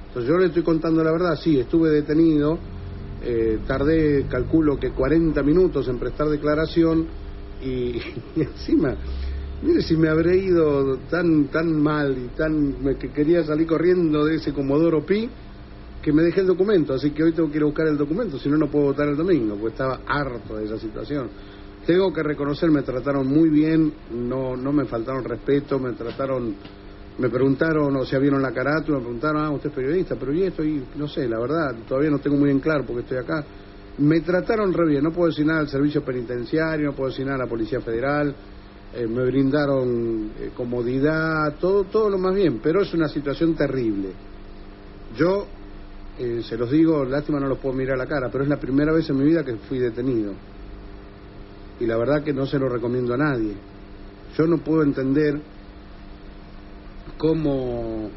Entonces 0.07 0.29
yo 0.29 0.37
le 0.37 0.47
estoy 0.47 0.63
contando 0.63 1.03
la 1.03 1.11
verdad, 1.11 1.35
sí, 1.35 1.59
estuve 1.59 1.89
detenido, 1.89 2.57
eh, 3.21 3.59
tardé, 3.67 4.25
calculo 4.27 4.79
que 4.79 4.91
40 4.91 5.41
minutos 5.43 5.87
en 5.87 5.99
prestar 5.99 6.27
declaración 6.27 7.07
y, 7.61 7.99
encima, 8.35 8.95
mire 9.61 9.81
si 9.81 9.97
me 9.97 10.07
habré 10.07 10.37
ido 10.37 10.97
tan 11.09 11.45
tan 11.47 11.81
mal 11.81 12.17
y 12.17 12.27
tan 12.37 12.75
que 12.97 13.11
quería 13.11 13.43
salir 13.43 13.67
corriendo 13.67 14.23
de 14.23 14.35
ese 14.35 14.53
Comodoro 14.53 15.05
Pi 15.05 15.29
que 16.01 16.13
me 16.13 16.23
dejé 16.23 16.41
el 16.41 16.47
documento, 16.47 16.93
así 16.93 17.11
que 17.11 17.23
hoy 17.23 17.33
tengo 17.33 17.51
que 17.51 17.57
ir 17.57 17.63
a 17.63 17.65
buscar 17.65 17.87
el 17.87 17.97
documento, 17.97 18.39
si 18.39 18.49
no, 18.49 18.57
no 18.57 18.67
puedo 18.67 18.85
votar 18.85 19.09
el 19.09 19.17
domingo, 19.17 19.55
porque 19.55 19.73
estaba 19.73 19.99
harto 20.07 20.55
de 20.55 20.65
esa 20.65 20.79
situación. 20.79 21.29
Tengo 21.85 22.13
que 22.13 22.23
reconocer, 22.23 22.71
me 22.71 22.83
trataron 22.83 23.27
muy 23.27 23.49
bien, 23.49 23.91
no, 24.11 24.55
no 24.55 24.71
me 24.71 24.85
faltaron 24.85 25.23
respeto, 25.23 25.79
me 25.79 25.93
trataron, 25.93 26.55
me 27.19 27.29
preguntaron, 27.29 27.95
o 27.97 28.05
sea, 28.05 28.17
vieron 28.17 28.41
la 28.41 28.51
carátula, 28.51 28.97
me 28.97 29.03
preguntaron, 29.03 29.43
ah, 29.43 29.51
usted 29.51 29.69
es 29.69 29.75
periodista, 29.75 30.15
pero 30.15 30.33
y 30.33 30.43
esto, 30.43 30.63
y 30.63 30.81
no 30.95 31.07
sé, 31.07 31.27
la 31.27 31.37
verdad, 31.37 31.75
todavía 31.85 32.09
no 32.09 32.19
tengo 32.19 32.37
muy 32.37 32.49
en 32.49 32.59
claro 32.59 32.85
porque 32.85 33.01
estoy 33.01 33.17
acá. 33.17 33.43
Me 33.97 34.21
trataron 34.21 34.73
re 34.73 34.87
bien, 34.87 35.03
no 35.03 35.11
puedo 35.11 35.27
decir 35.27 35.45
nada 35.45 35.59
al 35.59 35.67
servicio 35.67 36.01
penitenciario, 36.01 36.87
no 36.87 36.93
puedo 36.95 37.09
decir 37.09 37.25
nada 37.25 37.35
a 37.35 37.45
la 37.45 37.49
Policía 37.49 37.81
Federal, 37.81 38.33
eh, 38.95 39.05
me 39.05 39.25
brindaron 39.25 40.31
eh, 40.39 40.51
comodidad, 40.55 41.55
todo, 41.59 41.83
todo 41.83 42.09
lo 42.09 42.17
más 42.17 42.33
bien, 42.33 42.61
pero 42.63 42.81
es 42.81 42.93
una 42.93 43.09
situación 43.09 43.53
terrible. 43.53 44.09
Yo 45.17 45.45
eh, 46.17 46.41
se 46.41 46.55
los 46.55 46.71
digo, 46.71 47.03
lástima 47.03 47.39
no 47.39 47.47
los 47.47 47.59
puedo 47.59 47.75
mirar 47.75 47.95
a 47.95 47.97
la 47.97 48.07
cara, 48.07 48.29
pero 48.31 48.45
es 48.45 48.49
la 48.49 48.59
primera 48.59 48.93
vez 48.93 49.09
en 49.09 49.17
mi 49.17 49.25
vida 49.25 49.43
que 49.43 49.55
fui 49.55 49.79
detenido. 49.79 50.31
Y 51.81 51.85
la 51.85 51.97
verdad 51.97 52.23
que 52.23 52.31
no 52.31 52.45
se 52.45 52.57
lo 52.57 52.69
recomiendo 52.69 53.13
a 53.13 53.17
nadie. 53.17 53.55
Yo 54.37 54.45
no 54.47 54.59
puedo 54.59 54.83
entender 54.83 55.41
cómo, 57.19 58.09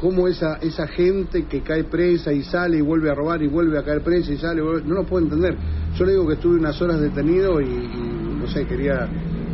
cómo 0.00 0.26
esa, 0.26 0.56
esa 0.56 0.88
gente 0.88 1.44
que 1.44 1.60
cae 1.60 1.84
presa 1.84 2.32
y 2.32 2.42
sale 2.42 2.78
y 2.78 2.80
vuelve 2.80 3.08
a 3.08 3.14
robar 3.14 3.40
y 3.40 3.46
vuelve 3.46 3.78
a 3.78 3.84
caer 3.84 4.02
presa 4.02 4.32
y 4.32 4.38
sale, 4.38 4.60
no 4.60 4.94
lo 4.94 5.06
puedo 5.06 5.22
entender. 5.22 5.56
Yo 5.94 6.04
le 6.04 6.12
digo 6.12 6.26
que 6.26 6.34
estuve 6.34 6.56
unas 6.56 6.82
horas 6.82 7.00
detenido 7.00 7.60
y, 7.60 7.68
no 7.68 8.48
sé, 8.48 8.66
quería, 8.66 9.08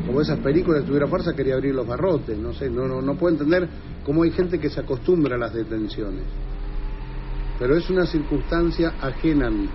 como 0.07 0.23
esas 0.23 0.39
películas, 0.39 0.87
tuviera 0.87 1.07
fuerza, 1.07 1.35
quería 1.35 1.57
abrir 1.57 1.75
los 1.75 1.87
barrotes, 1.87 2.39
no 2.39 2.55
sé, 2.55 2.71
no, 2.71 2.89
no, 2.89 3.03
no 3.03 3.17
puedo 3.17 3.35
entender 3.35 3.69
cómo 4.03 4.23
hay 4.23 4.31
gente 4.31 4.59
que 4.59 4.71
se 4.71 4.81
acostumbra 4.81 5.37
a 5.37 5.39
las 5.39 5.53
detenciones 5.53 6.25
pero 7.59 7.77
es 7.77 7.89
una 7.91 8.07
circunstancia 8.07 8.95
ajena 9.01 9.47
a 9.47 9.51
mí. 9.51 9.69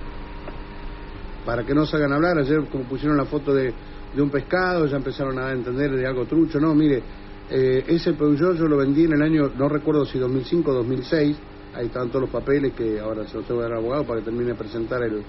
Para 1.45 1.65
que 1.65 1.73
no 1.73 1.85
se 1.85 1.95
hagan 1.95 2.13
hablar, 2.13 2.37
ayer 2.37 2.65
como 2.69 2.83
pusieron 2.83 3.17
la 3.17 3.25
foto 3.25 3.53
de, 3.53 3.73
un 4.17 4.29
pescado, 4.29 4.85
ya 4.85 4.97
empezaron 4.97 5.39
a 5.39 5.51
entender 5.51 5.95
de 5.95 6.05
algo 6.05 6.25
trucho, 6.25 6.59
no, 6.59 6.75
mire, 6.75 7.01
eh, 7.51 7.83
ese 7.87 8.13
Peugeot 8.13 8.57
yo 8.57 8.67
lo 8.67 8.77
vendí 8.77 9.05
en 9.05 9.13
el 9.13 9.21
año, 9.21 9.51
no 9.57 9.67
recuerdo 9.67 10.05
si 10.05 10.19
2005 10.19 10.69
o 10.69 10.73
2006, 10.75 11.37
ahí 11.73 11.87
estaban 11.87 12.09
todos 12.09 12.21
los 12.21 12.29
papeles 12.29 12.73
que 12.73 12.99
ahora 12.99 13.25
se 13.27 13.37
los 13.37 13.45
tengo 13.45 13.59
que 13.59 13.63
dar 13.63 13.73
al 13.73 13.79
abogado 13.79 14.03
para 14.05 14.19
que 14.19 14.25
termine 14.25 14.51
de 14.51 14.55
presentar 14.55 15.01
el, 15.03 15.23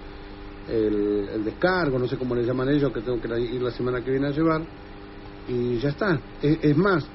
el, 0.68 1.44
descargo, 1.44 1.98
no 1.98 2.06
sé 2.06 2.16
cómo 2.16 2.34
le 2.34 2.44
llaman 2.44 2.68
ellos, 2.68 2.92
que 2.92 3.00
tengo 3.00 3.20
que 3.20 3.40
ir 3.40 3.62
la 3.62 3.70
semana 3.70 4.02
que 4.04 4.10
viene 4.10 4.26
a 4.26 4.30
llevar, 4.30 4.62
y 5.48 5.78
ya 5.78 5.88
está. 5.88 6.20
Es, 6.42 6.76
más, 6.76 7.06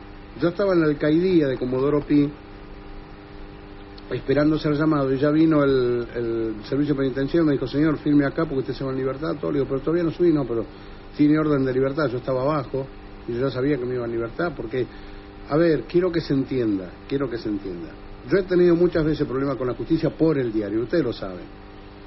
yo 0.41 0.49
estaba 0.49 0.73
en 0.73 0.81
la 0.81 0.87
alcaidía 0.87 1.47
de 1.47 1.57
Comodoro 1.57 2.01
Pi, 2.01 2.29
esperando 4.11 4.57
ser 4.57 4.73
llamado 4.73 5.11
y 5.13 5.17
ya 5.17 5.29
vino 5.29 5.63
el, 5.63 6.55
servicio 6.67 6.95
penitenciario 6.95 7.45
me 7.45 7.53
dijo 7.53 7.67
señor 7.67 7.97
firme 7.97 8.25
acá 8.25 8.43
porque 8.45 8.59
usted 8.59 8.73
se 8.73 8.83
va 8.83 8.91
en 8.91 8.97
libertad 8.97 9.35
todo. 9.39 9.51
Le 9.51 9.59
digo 9.59 9.69
pero 9.69 9.81
todavía 9.81 10.03
no 10.03 10.11
subí 10.11 10.31
no 10.31 10.45
pero 10.45 10.63
tiene 11.17 11.39
orden 11.39 11.65
de 11.65 11.73
libertad 11.73 12.07
yo 12.11 12.17
estaba 12.17 12.43
abajo 12.43 12.85
y 13.27 13.33
yo 13.33 13.41
ya 13.41 13.49
sabía 13.49 13.77
que 13.77 13.85
me 13.85 13.95
iba 13.95 14.05
en 14.05 14.11
libertad 14.11 14.53
porque 14.55 14.85
a 15.49 15.57
ver 15.57 15.83
quiero 15.83 16.11
que 16.11 16.21
se 16.21 16.33
entienda 16.33 16.89
quiero 17.07 17.29
que 17.29 17.37
se 17.37 17.49
entienda 17.49 17.89
yo 18.29 18.37
he 18.37 18.43
tenido 18.43 18.75
muchas 18.75 19.05
veces 19.05 19.27
problemas 19.27 19.57
con 19.57 19.67
la 19.67 19.73
justicia 19.73 20.09
por 20.09 20.37
el 20.37 20.51
diario 20.51 20.83
ustedes 20.83 21.03
lo 21.03 21.13
saben 21.13 21.45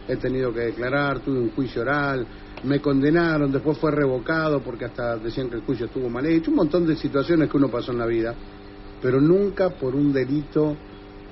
he 0.07 0.17
tenido 0.17 0.53
que 0.53 0.61
declarar 0.61 1.21
tuve 1.21 1.39
un 1.39 1.51
juicio 1.51 1.83
oral 1.83 2.27
me 2.65 2.81
condenaron 2.81 3.53
después 3.53 3.79
fue 3.79 3.91
revocado 3.91 4.61
porque 4.61 4.87
hasta 4.87 5.17
decían 5.17 5.49
que 5.49 5.57
el 5.57 5.63
juicio 5.63 5.87
estuvo 5.87 6.09
mal 6.09 6.27
hecho 6.27 6.51
un 6.51 6.57
montón 6.57 6.87
de 6.87 6.97
situaciones 6.97 7.51
que 7.51 7.57
uno 7.57 7.69
pasó 7.69 7.93
en 7.93 7.99
la 7.99 8.07
vida 8.07 8.35
pero 9.01 9.21
nunca 9.21 9.71
por 9.71 9.95
un 9.95 10.13
delito 10.13 10.77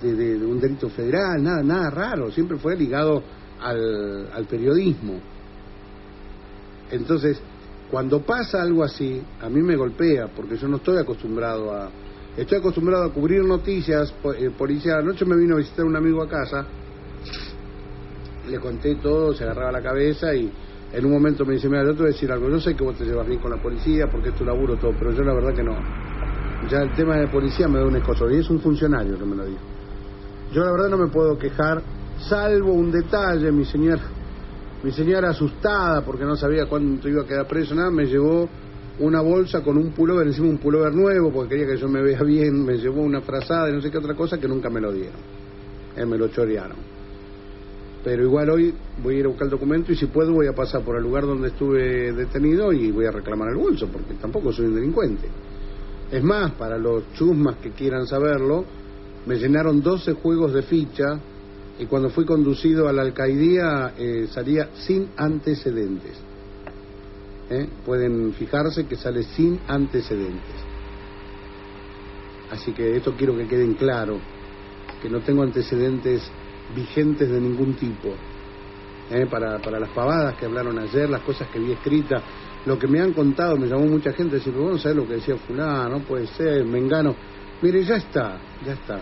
de, 0.00 0.37
un 0.45 0.61
delito 0.61 0.88
federal, 0.90 1.43
nada, 1.43 1.62
nada 1.62 1.90
raro, 1.90 2.31
siempre 2.31 2.59
fue 2.59 2.76
ligado 2.76 3.23
al 3.61 4.47
periodismo. 4.49 5.19
Entonces, 6.90 7.40
cuando 7.90 8.21
pasa 8.21 8.62
algo 8.62 8.83
así, 8.83 9.23
a 9.40 9.49
mí 9.49 9.62
me 9.62 9.76
golpea, 9.76 10.28
porque 10.35 10.57
yo 10.57 10.69
no 10.69 10.76
estoy 10.76 10.99
acostumbrado 10.99 11.73
a... 11.73 11.88
Estoy 12.37 12.59
acostumbrado 12.59 13.05
a 13.05 13.12
cubrir 13.12 13.43
noticias 13.45 14.12
eh, 14.38 14.50
policiales. 14.50 15.05
Anoche 15.05 15.25
me 15.25 15.37
vino 15.37 15.55
a 15.55 15.59
visitar 15.59 15.87
un 15.87 15.97
amigo 15.97 16.23
a 16.23 16.28
casa, 16.28 16.66
le 18.47 18.59
conté 18.59 18.97
todo, 18.97 19.33
se 19.33 19.45
agarraba 19.45 19.73
la 19.73 19.83
cabeza 19.83 20.35
y 20.35 20.52
en 20.93 21.05
un 21.05 21.12
momento 21.12 21.45
me 21.45 21.55
dice, 21.55 21.69
mira, 21.69 21.85
yo 21.85 21.93
te 21.93 21.99
voy 21.99 22.07
a 22.07 22.12
decir 22.12 22.31
algo, 22.31 22.49
yo 22.50 22.61
sé 22.61 22.75
que 22.75 22.85
vos 22.85 22.97
te 22.97 23.05
llevas 23.05 23.26
bien 23.26 23.40
con 23.40 23.50
la 23.50 23.57
policía 23.57 24.07
porque 24.11 24.28
es 24.28 24.35
tu 24.35 24.45
laburo 24.45 24.76
todo, 24.76 24.93
pero 24.99 25.12
yo 25.12 25.23
la 25.23 25.35
verdad 25.35 25.55
que 25.55 25.62
no. 25.62 25.76
Ya 26.71 26.78
el 26.83 26.93
tema 26.95 27.16
de 27.16 27.28
policía 27.28 27.69
me 27.69 27.78
da 27.78 27.87
un 27.87 27.97
escosor 27.97 28.33
y 28.33 28.38
es 28.38 28.50
un 28.50 28.61
funcionario 28.61 29.19
que 29.19 29.25
me 29.25 29.37
lo 29.37 29.45
dijo. 29.47 29.61
Yo 30.52 30.62
la 30.62 30.73
verdad 30.73 30.90
no 30.90 30.99
me 30.99 31.09
puedo 31.09 31.38
quejar, 31.38 31.83
salvo 32.19 32.73
un 32.73 32.90
detalle, 32.90 33.50
mi 33.50 33.64
señora, 33.64 34.02
mi 34.87 34.93
señora 34.93 35.31
asustada 35.31 36.02
porque 36.02 36.25
no 36.25 36.37
sabía 36.37 36.66
cuánto 36.66 37.09
iba 37.09 37.23
a 37.23 37.26
quedar 37.26 37.49
preso, 37.49 37.75
nada, 37.75 37.90
me 37.90 38.07
llevó 38.07 38.49
una 39.00 39.21
bolsa 39.21 39.61
con 39.61 39.76
un 39.76 39.90
pullover, 39.90 40.28
encima 40.28 40.47
un 40.47 40.59
pullover 40.59 40.95
nuevo, 40.95 41.33
porque 41.33 41.57
quería 41.57 41.75
que 41.75 41.76
yo 41.76 41.88
me 41.88 42.00
vea 42.00 42.23
bien, 42.25 42.64
me 42.64 42.76
llevó 42.78 43.02
una 43.02 43.21
frazada 43.21 43.69
y 43.69 43.73
no 43.73 43.81
sé 43.81 43.90
qué 43.90 43.99
otra 43.99 44.14
cosa 44.14 44.38
que 44.38 44.47
nunca 44.47 44.71
me 44.71 44.81
lo 44.81 44.93
dieron, 44.93 45.19
eh, 45.97 46.07
me 46.07 46.16
lo 46.16 46.28
chorearon. 46.28 46.76
Pero 48.05 48.23
igual 48.23 48.49
hoy 48.49 48.73
voy 49.02 49.16
a 49.16 49.19
ir 49.19 49.25
a 49.25 49.28
buscar 49.28 49.47
el 49.47 49.50
documento 49.50 49.90
y 49.90 49.97
si 49.97 50.07
puedo 50.07 50.33
voy 50.33 50.47
a 50.47 50.52
pasar 50.52 50.83
por 50.83 50.97
el 50.97 51.02
lugar 51.02 51.26
donde 51.26 51.49
estuve 51.49 52.12
detenido 52.12 52.73
y 52.73 52.93
voy 52.93 53.07
a 53.07 53.11
reclamar 53.11 53.49
el 53.49 53.57
bolso, 53.57 53.88
porque 53.88 54.14
tampoco 54.14 54.52
soy 54.52 54.66
un 54.66 54.76
delincuente. 54.76 55.26
Es 56.12 56.23
más, 56.23 56.52
para 56.52 56.78
los 56.78 57.12
chusmas 57.14 57.57
que 57.57 57.73
quieran 57.73 58.07
saberlo, 58.07 58.64
me 59.26 59.35
llenaron 59.35 59.83
12 59.83 60.12
juegos 60.12 60.55
de 60.55 60.62
ficha 60.62 61.19
y 61.78 61.87
cuando 61.87 62.11
fui 62.11 62.25
conducido 62.25 62.88
a 62.88 62.92
la 62.92 63.02
alcaidía 63.02 63.95
eh, 63.99 64.28
salía 64.30 64.71
sin 64.75 65.11
antecedentes. 65.16 66.16
¿Eh? 67.50 67.68
Pueden 67.85 68.33
fijarse 68.35 68.87
que 68.87 68.97
sale 68.97 69.23
sin 69.23 69.61
antecedentes. 69.68 70.56
Así 72.50 72.73
que 72.73 72.97
esto 72.97 73.14
quiero 73.16 73.37
que 73.37 73.47
queden 73.47 73.75
claro, 73.75 74.18
que 75.02 75.11
no 75.11 75.21
tengo 75.21 75.42
antecedentes 75.42 76.23
vigentes 76.75 77.28
de 77.28 77.40
ningún 77.40 77.75
tipo. 77.75 78.14
¿eh? 79.11 79.26
Para, 79.30 79.59
para 79.59 79.78
las 79.78 79.90
pavadas 79.90 80.37
que 80.37 80.47
hablaron 80.47 80.78
ayer, 80.78 81.09
las 81.09 81.21
cosas 81.23 81.49
que 81.49 81.59
vi 81.59 81.73
escritas, 81.73 82.23
lo 82.64 82.78
que 82.78 82.88
me 82.88 83.00
han 83.00 83.12
contado, 83.12 83.56
me 83.56 83.68
llamó 83.68 83.87
mucha 83.87 84.12
gente 84.12 84.37
a 84.37 84.38
decir, 84.38 84.52
bueno, 84.52 84.78
¿sabes 84.78 84.97
lo 84.97 85.06
que 85.06 85.14
decía 85.14 85.37
fulano? 85.37 85.99
No 85.99 86.00
puede 86.00 86.26
ser, 86.28 86.64
me 86.64 86.78
engano. 86.78 87.14
Mire, 87.62 87.85
ya 87.85 87.97
está, 87.97 88.38
ya 88.64 88.73
está. 88.73 88.99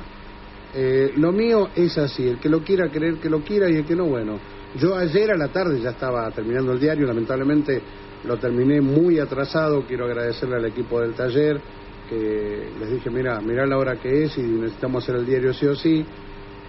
Eh, 0.77 1.13
lo 1.17 1.31
mío 1.31 1.69
es 1.75 1.97
así, 1.99 2.27
el 2.27 2.39
que 2.39 2.49
lo 2.49 2.65
quiera 2.65 2.89
creer 2.89 3.17
que 3.17 3.31
lo 3.31 3.41
quiera 3.41 3.71
y 3.71 3.77
el 3.77 3.85
que 3.85 3.95
no, 3.95 4.07
bueno. 4.07 4.39
Yo 4.77 4.97
ayer 4.97 5.31
a 5.31 5.37
la 5.37 5.49
tarde 5.49 5.81
ya 5.81 5.91
estaba 5.91 6.29
terminando 6.33 6.73
el 6.73 6.81
diario, 6.81 7.07
lamentablemente 7.07 7.81
lo 8.25 8.37
terminé 8.39 8.81
muy 8.81 9.21
atrasado, 9.21 9.85
quiero 9.87 10.07
agradecerle 10.07 10.57
al 10.57 10.65
equipo 10.65 11.01
del 11.01 11.15
taller, 11.15 11.61
que 12.09 12.71
les 12.81 12.91
dije, 12.91 13.09
mira, 13.09 13.41
mira 13.41 13.67
la 13.67 13.79
hora 13.79 13.97
que 13.97 14.25
es 14.25 14.37
y 14.37 14.43
necesitamos 14.43 15.05
hacer 15.05 15.17
el 15.17 15.27
diario 15.27 15.53
sí 15.55 15.67
o 15.67 15.77
sí. 15.77 16.05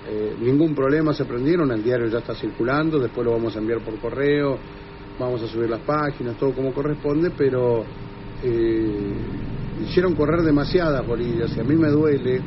Eh, 0.08 0.36
ningún 0.40 0.76
problema, 0.76 1.14
se 1.14 1.26
prendieron, 1.26 1.72
el 1.72 1.84
diario 1.84 2.08
ya 2.08 2.20
está 2.20 2.36
circulando, 2.36 3.00
después 3.00 3.26
lo 3.26 3.32
vamos 3.32 3.56
a 3.56 3.60
enviar 3.60 3.80
por 3.80 3.98
correo, 3.98 4.60
vamos 5.20 5.42
a 5.42 5.48
subir 5.48 5.68
las 5.68 5.82
páginas, 5.82 6.38
todo 6.38 6.54
como 6.54 6.72
corresponde, 6.74 7.32
pero 7.36 7.84
eh, 8.44 9.14
hicieron 9.84 10.14
correr 10.14 10.42
demasiadas 10.42 11.06
bolillas 11.08 11.58
y 11.58 11.60
a 11.60 11.64
mí 11.64 11.76
me 11.76 11.90
duele 11.90 12.40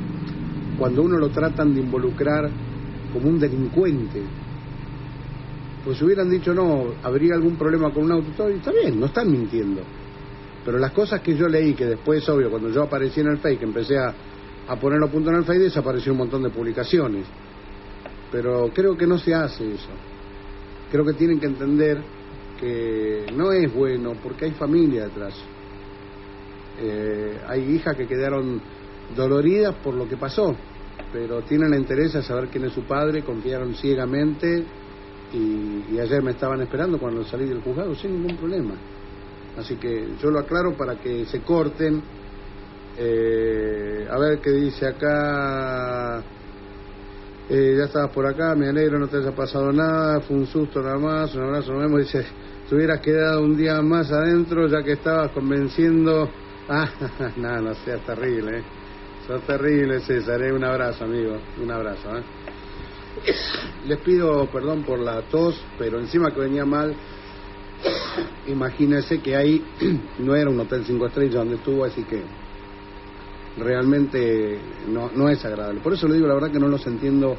cuando 0.78 1.02
uno 1.02 1.18
lo 1.18 1.28
tratan 1.30 1.74
de 1.74 1.80
involucrar 1.80 2.48
como 3.12 3.28
un 3.28 3.38
delincuente. 3.38 4.22
Pues 5.84 5.98
si 5.98 6.04
hubieran 6.04 6.30
dicho 6.30 6.54
no, 6.54 6.94
habría 7.02 7.34
algún 7.34 7.56
problema 7.56 7.90
con 7.92 8.04
un 8.04 8.12
auto, 8.12 8.48
está 8.48 8.70
bien, 8.70 8.98
no 8.98 9.06
están 9.06 9.30
mintiendo. 9.30 9.82
Pero 10.64 10.78
las 10.78 10.92
cosas 10.92 11.20
que 11.20 11.34
yo 11.34 11.48
leí, 11.48 11.74
que 11.74 11.86
después, 11.86 12.28
obvio, 12.28 12.50
cuando 12.50 12.68
yo 12.68 12.82
aparecí 12.82 13.20
en 13.20 13.28
el 13.28 13.38
fake, 13.38 13.62
empecé 13.62 13.98
a, 13.98 14.12
a 14.68 14.76
ponerlo 14.76 15.06
a 15.06 15.10
punto 15.10 15.30
en 15.30 15.36
el 15.36 15.44
fake, 15.44 15.60
desapareció 15.60 16.12
un 16.12 16.18
montón 16.18 16.42
de 16.42 16.50
publicaciones. 16.50 17.24
Pero 18.30 18.70
creo 18.74 18.96
que 18.96 19.06
no 19.06 19.18
se 19.18 19.34
hace 19.34 19.72
eso. 19.72 19.88
Creo 20.90 21.04
que 21.04 21.14
tienen 21.14 21.40
que 21.40 21.46
entender 21.46 22.02
que 22.60 23.26
no 23.34 23.52
es 23.52 23.72
bueno 23.72 24.14
porque 24.22 24.46
hay 24.46 24.50
familia 24.52 25.04
detrás. 25.04 25.34
Eh, 26.80 27.40
hay 27.48 27.62
hijas 27.74 27.96
que 27.96 28.06
quedaron 28.06 28.60
doloridas 29.16 29.74
por 29.76 29.94
lo 29.94 30.08
que 30.08 30.16
pasó, 30.16 30.54
pero 31.12 31.42
tienen 31.42 31.74
interés 31.74 32.12
de 32.12 32.22
saber 32.22 32.48
quién 32.48 32.64
es 32.64 32.72
su 32.72 32.82
padre, 32.82 33.22
confiaron 33.22 33.74
ciegamente 33.74 34.64
y, 35.32 35.94
y 35.94 36.00
ayer 36.00 36.22
me 36.22 36.32
estaban 36.32 36.60
esperando 36.60 36.98
cuando 36.98 37.24
salí 37.24 37.46
del 37.46 37.60
juzgado 37.60 37.94
sin 37.94 38.12
ningún 38.12 38.36
problema. 38.36 38.74
Así 39.58 39.74
que 39.76 40.08
yo 40.22 40.30
lo 40.30 40.38
aclaro 40.38 40.76
para 40.76 40.96
que 40.96 41.26
se 41.26 41.40
corten. 41.40 42.00
Eh, 42.96 44.06
a 44.10 44.18
ver 44.18 44.40
qué 44.40 44.50
dice 44.50 44.86
acá. 44.86 46.22
Eh, 47.50 47.74
ya 47.78 47.84
estabas 47.84 48.10
por 48.12 48.26
acá, 48.26 48.54
me 48.54 48.68
alegro, 48.68 48.98
no 48.98 49.08
te 49.08 49.16
haya 49.16 49.32
pasado 49.32 49.72
nada, 49.72 50.20
fue 50.20 50.36
un 50.36 50.46
susto 50.46 50.82
nada 50.82 50.98
más, 50.98 51.34
un 51.34 51.44
abrazo, 51.44 51.72
nos 51.72 51.82
vemos. 51.82 52.00
Dice, 52.00 52.24
te 52.68 52.74
hubieras 52.74 53.00
quedado 53.00 53.42
un 53.42 53.56
día 53.56 53.80
más 53.80 54.12
adentro 54.12 54.68
ya 54.68 54.82
que 54.82 54.92
estabas 54.92 55.30
convenciendo. 55.32 56.30
Ah, 56.70 56.86
no, 57.38 57.62
no 57.62 57.74
seas 57.76 58.04
terrible, 58.04 58.58
¿eh? 58.58 58.62
Sos 59.28 59.42
terrible, 59.42 60.00
César, 60.00 60.42
¿eh? 60.42 60.50
un 60.50 60.64
abrazo, 60.64 61.04
amigo, 61.04 61.36
un 61.62 61.70
abrazo. 61.70 62.16
¿eh? 62.16 62.22
Les 63.86 63.98
pido 63.98 64.46
perdón 64.46 64.84
por 64.84 64.98
la 65.00 65.20
tos, 65.20 65.62
pero 65.78 66.00
encima 66.00 66.30
que 66.30 66.40
venía 66.40 66.64
mal, 66.64 66.96
imagínense 68.46 69.20
que 69.20 69.36
ahí 69.36 69.62
no 70.20 70.34
era 70.34 70.48
un 70.48 70.58
hotel 70.58 70.82
cinco 70.86 71.08
estrellas 71.08 71.34
donde 71.34 71.56
estuvo, 71.56 71.84
así 71.84 72.04
que 72.04 72.22
realmente 73.58 74.58
no, 74.88 75.10
no 75.14 75.28
es 75.28 75.44
agradable. 75.44 75.80
Por 75.80 75.92
eso 75.92 76.08
le 76.08 76.14
digo 76.14 76.26
la 76.26 76.32
verdad 76.32 76.50
que 76.50 76.58
no 76.58 76.68
los 76.68 76.86
entiendo 76.86 77.36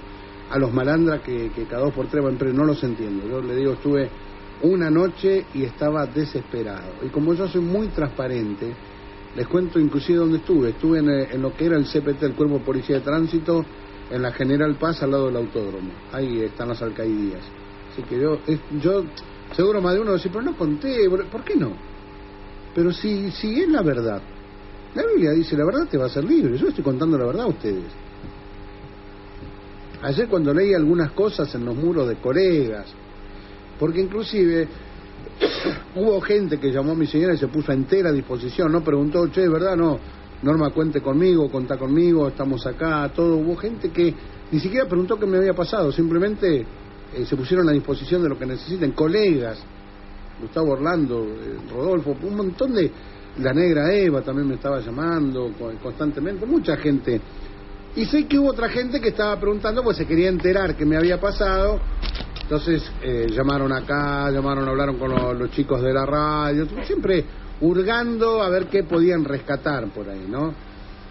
a 0.52 0.60
los 0.60 0.72
malandras 0.72 1.22
que, 1.22 1.50
que 1.50 1.64
cada 1.64 1.86
dos 1.86 1.94
por 1.96 2.06
tres 2.06 2.24
van 2.24 2.38
presos, 2.38 2.56
no 2.56 2.66
los 2.66 2.84
entiendo. 2.84 3.28
Yo 3.28 3.42
le 3.42 3.56
digo, 3.56 3.74
estuve 3.74 4.12
una 4.62 4.92
noche 4.92 5.44
y 5.56 5.64
estaba 5.64 6.06
desesperado. 6.06 7.04
Y 7.04 7.08
como 7.08 7.34
yo 7.34 7.48
soy 7.48 7.62
muy 7.62 7.88
transparente, 7.88 8.76
les 9.36 9.48
cuento 9.48 9.80
inclusive 9.80 10.20
dónde 10.20 10.38
estuve. 10.38 10.70
Estuve 10.70 11.00
en, 11.00 11.10
en 11.10 11.42
lo 11.42 11.56
que 11.56 11.66
era 11.66 11.78
el 11.78 11.86
CPT, 11.86 12.24
el 12.24 12.34
Cuerpo 12.34 12.60
de 12.60 12.66
Policía 12.66 12.96
de 12.98 13.02
Tránsito, 13.02 13.66
en 14.10 14.22
la 14.22 14.32
General 14.32 14.76
Paz 14.76 15.04
al 15.04 15.12
lado 15.12 15.28
del 15.28 15.38
autódromo. 15.38 15.92
Ahí 16.12 16.42
están 16.42 16.70
las 16.70 16.82
alcaidías. 16.82 17.42
Así 17.92 18.04
que 18.04 18.20
yo, 18.20 18.40
yo 18.82 19.04
seguro 19.56 19.82
más 19.82 19.94
de 19.94 20.02
uno 20.02 20.14
decir, 20.14 20.32
pero 20.32 20.44
no 20.44 20.56
conté, 20.58 21.10
¿por 21.10 21.44
qué 21.44 21.56
no? 21.56 21.74
Pero 22.74 22.92
si, 22.92 23.32
si 23.32 23.62
es 23.62 23.70
la 23.70 23.82
verdad. 23.82 24.22
La 24.96 25.06
Biblia 25.06 25.32
dice, 25.32 25.56
la 25.56 25.66
verdad 25.66 25.88
te 25.88 25.98
va 25.98 26.06
a 26.06 26.08
hacer 26.08 26.24
libre. 26.24 26.58
Yo 26.58 26.68
estoy 26.68 26.84
contando 26.84 27.18
la 27.18 27.26
verdad 27.26 27.44
a 27.44 27.48
ustedes. 27.48 27.92
Ayer 30.02 30.28
cuando 30.28 30.54
leí 30.54 30.74
algunas 30.74 31.12
cosas 31.12 31.54
en 31.56 31.66
los 31.66 31.76
muros 31.76 32.08
de 32.08 32.16
colegas, 32.16 32.88
porque 33.78 34.00
inclusive 34.00 34.68
hubo 35.96 36.22
gente 36.22 36.60
que 36.60 36.72
llamó 36.72 36.92
a 36.92 36.96
mi 36.96 37.08
señora 37.08 37.34
y 37.34 37.38
se 37.38 37.48
puso 37.48 37.72
a 37.72 37.76
entera 37.76 38.12
disposición, 38.12 38.72
no 38.72 38.84
preguntó, 38.84 39.28
che, 39.28 39.48
¿verdad? 39.48 39.76
No, 39.76 40.00
Norma, 40.42 40.70
cuente 40.70 41.02
conmigo, 41.02 41.50
contá 41.50 41.78
conmigo, 41.78 42.28
estamos 42.28 42.66
acá, 42.66 43.12
todo. 43.14 43.36
Hubo 43.36 43.56
gente 43.56 43.90
que 43.90 44.14
ni 44.52 44.60
siquiera 44.60 44.88
preguntó 44.88 45.18
qué 45.18 45.26
me 45.26 45.38
había 45.38 45.54
pasado, 45.54 45.92
simplemente 45.92 46.66
eh, 47.14 47.26
se 47.26 47.36
pusieron 47.36 47.68
a 47.70 47.72
disposición 47.72 48.24
de 48.24 48.30
lo 48.30 48.38
que 48.38 48.46
necesiten. 48.46 48.92
Colegas, 48.94 49.60
Gustavo 50.42 50.74
Orlando, 50.74 51.26
eh, 51.26 51.58
Rodolfo, 51.72 52.16
un 52.24 52.36
montón 52.36 52.74
de... 52.74 52.92
La 53.38 53.54
negra 53.54 53.94
Eva 53.94 54.22
también 54.22 54.50
me 54.50 54.56
estaba 54.56 54.82
llamando 54.82 55.54
constantemente, 55.82 56.46
mucha 56.46 56.76
gente. 56.76 57.22
Y 57.96 58.06
sé 58.06 58.26
que 58.26 58.38
hubo 58.38 58.50
otra 58.50 58.68
gente 58.68 59.00
que 59.00 59.10
estaba 59.10 59.40
preguntando, 59.40 59.82
pues 59.82 59.98
se 59.98 60.06
quería 60.06 60.28
enterar 60.28 60.76
qué 60.76 60.86
me 60.86 60.98
había 60.98 61.20
pasado. 61.22 61.80
Entonces 62.50 62.82
eh, 63.04 63.28
llamaron 63.30 63.72
acá, 63.72 64.32
llamaron, 64.32 64.68
hablaron 64.68 64.98
con 64.98 65.12
los, 65.38 65.52
chicos 65.52 65.84
de 65.84 65.94
la 65.94 66.04
radio, 66.04 66.66
siempre 66.84 67.24
hurgando 67.62 68.42
a 68.42 68.50
ver 68.50 68.66
qué 68.66 68.84
podían 68.84 69.24
rescatar 69.24 69.86
por 69.90 70.10
ahí, 70.10 70.26
¿no? 70.28 70.52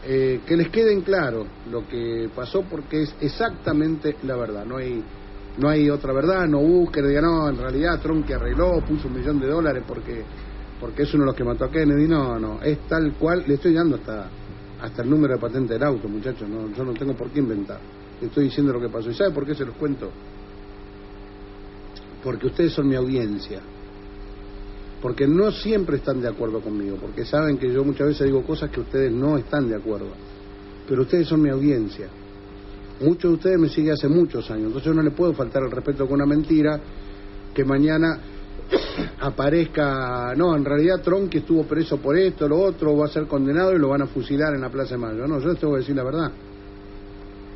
Eh, 0.04 0.40
que 0.44 0.56
les 0.56 0.68
queden 0.70 1.02
claro 1.02 1.46
lo 1.70 1.86
que 1.86 2.28
pasó 2.34 2.62
porque 2.62 3.02
es 3.02 3.14
exactamente 3.20 4.16
la 4.24 4.34
verdad, 4.34 4.64
no 4.64 4.78
hay 4.78 5.00
no 5.58 5.68
hay 5.68 5.88
otra 5.88 6.12
verdad, 6.12 6.48
no 6.48 6.58
busquen, 6.58 7.06
digan, 7.06 7.22
no, 7.22 7.48
en 7.48 7.56
realidad 7.56 8.00
Trump 8.00 8.26
que 8.26 8.34
arregló, 8.34 8.80
puso 8.80 9.06
un 9.06 9.14
millón 9.14 9.38
de 9.38 9.46
dólares 9.46 9.84
porque 9.86 10.24
porque 10.80 11.04
es 11.04 11.14
uno 11.14 11.22
de 11.22 11.26
los 11.26 11.36
que 11.36 11.44
mató 11.44 11.66
a 11.66 11.70
Kennedy, 11.70 12.08
no, 12.08 12.36
no, 12.40 12.60
es 12.62 12.80
tal 12.88 13.12
cual, 13.12 13.44
le 13.46 13.54
estoy 13.54 13.74
dando 13.74 13.94
hasta 13.94 14.28
hasta 14.82 15.02
el 15.02 15.08
número 15.08 15.34
de 15.34 15.40
patente 15.40 15.74
del 15.74 15.84
auto, 15.84 16.08
muchachos, 16.08 16.48
no, 16.48 16.68
yo 16.74 16.84
no 16.84 16.94
tengo 16.94 17.14
por 17.14 17.30
qué 17.30 17.38
inventar, 17.38 17.78
le 18.20 18.26
estoy 18.26 18.46
diciendo 18.46 18.72
lo 18.72 18.80
que 18.80 18.88
pasó. 18.88 19.08
¿Y 19.08 19.14
sabe 19.14 19.30
por 19.30 19.46
qué 19.46 19.54
se 19.54 19.64
los 19.64 19.76
cuento? 19.76 20.10
Porque 22.22 22.46
ustedes 22.46 22.72
son 22.72 22.88
mi 22.88 22.96
audiencia 22.96 23.60
porque 25.00 25.26
no 25.26 25.50
siempre 25.52 25.98
están 25.98 26.20
de 26.20 26.28
acuerdo 26.28 26.60
conmigo, 26.60 26.96
porque 27.00 27.24
saben 27.24 27.58
que 27.58 27.72
yo 27.72 27.84
muchas 27.84 28.08
veces 28.08 28.26
digo 28.26 28.42
cosas 28.42 28.70
que 28.70 28.80
ustedes 28.80 29.12
no 29.12 29.38
están 29.38 29.68
de 29.68 29.76
acuerdo, 29.76 30.08
pero 30.88 31.02
ustedes 31.02 31.28
son 31.28 31.42
mi 31.42 31.50
audiencia. 31.50 32.08
Muchos 33.00 33.30
de 33.30 33.34
ustedes 33.36 33.58
me 33.58 33.68
siguen 33.68 33.92
hace 33.92 34.08
muchos 34.08 34.50
años, 34.50 34.66
entonces 34.66 34.86
yo 34.86 34.94
no 34.94 35.02
le 35.02 35.12
puedo 35.12 35.32
faltar 35.34 35.62
el 35.62 35.70
respeto 35.70 36.06
con 36.06 36.14
una 36.14 36.26
mentira 36.26 36.80
que 37.54 37.64
mañana 37.64 38.18
aparezca, 39.20 40.34
no, 40.36 40.56
en 40.56 40.64
realidad 40.64 41.00
Tronqui 41.00 41.38
estuvo 41.38 41.62
preso 41.62 41.98
por 41.98 42.18
esto, 42.18 42.48
lo 42.48 42.58
otro, 42.58 42.96
va 42.96 43.06
a 43.06 43.08
ser 43.08 43.26
condenado 43.28 43.72
y 43.72 43.78
lo 43.78 43.88
van 43.88 44.02
a 44.02 44.06
fusilar 44.06 44.52
en 44.54 44.62
la 44.62 44.70
Plaza 44.70 44.96
de 44.96 44.98
Mayo. 44.98 45.28
No, 45.28 45.38
yo 45.38 45.48
les 45.48 45.60
tengo 45.60 45.74
que 45.74 45.80
decir 45.80 45.94
la 45.94 46.02
verdad. 46.04 46.32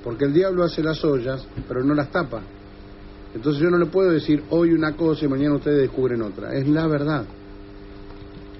Porque 0.04 0.24
el 0.24 0.32
diablo 0.32 0.62
hace 0.62 0.82
las 0.82 1.04
ollas, 1.04 1.44
pero 1.66 1.82
no 1.82 1.94
las 1.94 2.10
tapa. 2.10 2.40
Entonces 3.34 3.62
yo 3.62 3.70
no 3.70 3.78
le 3.78 3.86
puedo 3.86 4.10
decir 4.10 4.42
hoy 4.50 4.72
una 4.72 4.94
cosa 4.94 5.24
y 5.24 5.28
mañana 5.28 5.56
ustedes 5.56 5.80
descubren 5.82 6.22
otra. 6.22 6.54
Es 6.54 6.68
la 6.68 6.86
verdad. 6.86 7.24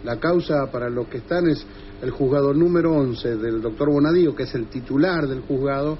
La 0.04 0.18
causa 0.18 0.70
para 0.70 0.88
los 0.88 1.06
que 1.08 1.18
están 1.18 1.48
es 1.48 1.64
el 2.02 2.10
juzgado 2.10 2.52
número 2.52 2.92
11 2.92 3.36
del 3.36 3.62
doctor 3.62 3.90
Bonadío, 3.90 4.34
que 4.34 4.44
es 4.44 4.54
el 4.54 4.66
titular 4.66 5.28
del 5.28 5.40
juzgado, 5.40 5.96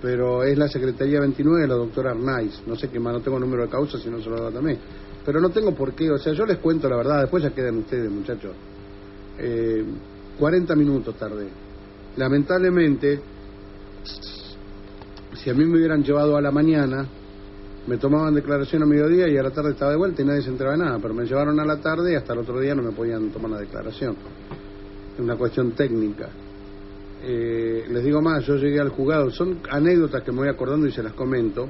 pero 0.00 0.44
es 0.44 0.56
la 0.56 0.68
Secretaría 0.68 1.20
29 1.20 1.62
de 1.62 1.68
la 1.68 1.74
doctora 1.74 2.12
Arnaiz. 2.12 2.62
No 2.66 2.76
sé 2.76 2.88
qué 2.88 3.00
más, 3.00 3.14
no 3.14 3.20
tengo 3.20 3.38
número 3.38 3.64
de 3.64 3.68
causa, 3.68 3.98
si 3.98 4.08
no 4.08 4.20
se 4.20 4.30
lo 4.30 4.40
da 4.40 4.50
también. 4.50 4.78
Pero 5.24 5.40
no 5.40 5.50
tengo 5.50 5.74
por 5.74 5.94
qué, 5.94 6.10
o 6.10 6.18
sea, 6.18 6.32
yo 6.32 6.46
les 6.46 6.58
cuento 6.58 6.88
la 6.88 6.96
verdad, 6.96 7.22
después 7.22 7.42
ya 7.42 7.50
quedan 7.50 7.78
ustedes, 7.78 8.10
muchachos. 8.10 8.52
Eh, 9.38 9.84
40 10.38 10.76
minutos 10.76 11.14
tardé. 11.16 11.48
Lamentablemente, 12.16 13.20
si 15.34 15.50
a 15.50 15.54
mí 15.54 15.64
me 15.64 15.78
hubieran 15.78 16.02
llevado 16.02 16.36
a 16.36 16.40
la 16.40 16.50
mañana, 16.50 17.06
me 17.86 17.96
tomaban 17.96 18.34
declaración 18.34 18.82
a 18.82 18.86
mediodía 18.86 19.28
y 19.28 19.36
a 19.36 19.42
la 19.42 19.50
tarde 19.50 19.70
estaba 19.70 19.92
de 19.92 19.96
vuelta 19.96 20.22
y 20.22 20.24
nadie 20.24 20.42
se 20.42 20.50
enteraba 20.50 20.76
de 20.76 20.84
nada, 20.84 20.98
pero 21.00 21.14
me 21.14 21.24
llevaron 21.24 21.58
a 21.58 21.64
la 21.64 21.80
tarde 21.80 22.12
y 22.12 22.14
hasta 22.14 22.34
el 22.34 22.40
otro 22.40 22.60
día 22.60 22.74
no 22.74 22.82
me 22.82 22.92
podían 22.92 23.30
tomar 23.30 23.52
la 23.52 23.60
declaración. 23.60 24.16
Es 25.14 25.20
una 25.20 25.36
cuestión 25.36 25.72
técnica. 25.72 26.28
Eh, 27.22 27.86
les 27.90 28.04
digo 28.04 28.20
más, 28.20 28.44
yo 28.46 28.56
llegué 28.56 28.80
al 28.80 28.90
juzgado, 28.90 29.30
son 29.30 29.60
anécdotas 29.70 30.22
que 30.22 30.32
me 30.32 30.38
voy 30.38 30.48
acordando 30.48 30.86
y 30.86 30.92
se 30.92 31.02
las 31.02 31.14
comento. 31.14 31.68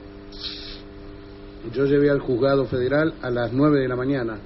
Yo 1.72 1.84
llegué 1.84 2.10
al 2.10 2.20
juzgado 2.20 2.64
federal 2.66 3.14
a 3.22 3.30
las 3.30 3.52
9 3.52 3.80
de 3.80 3.88
la 3.88 3.96
mañana 3.96 4.38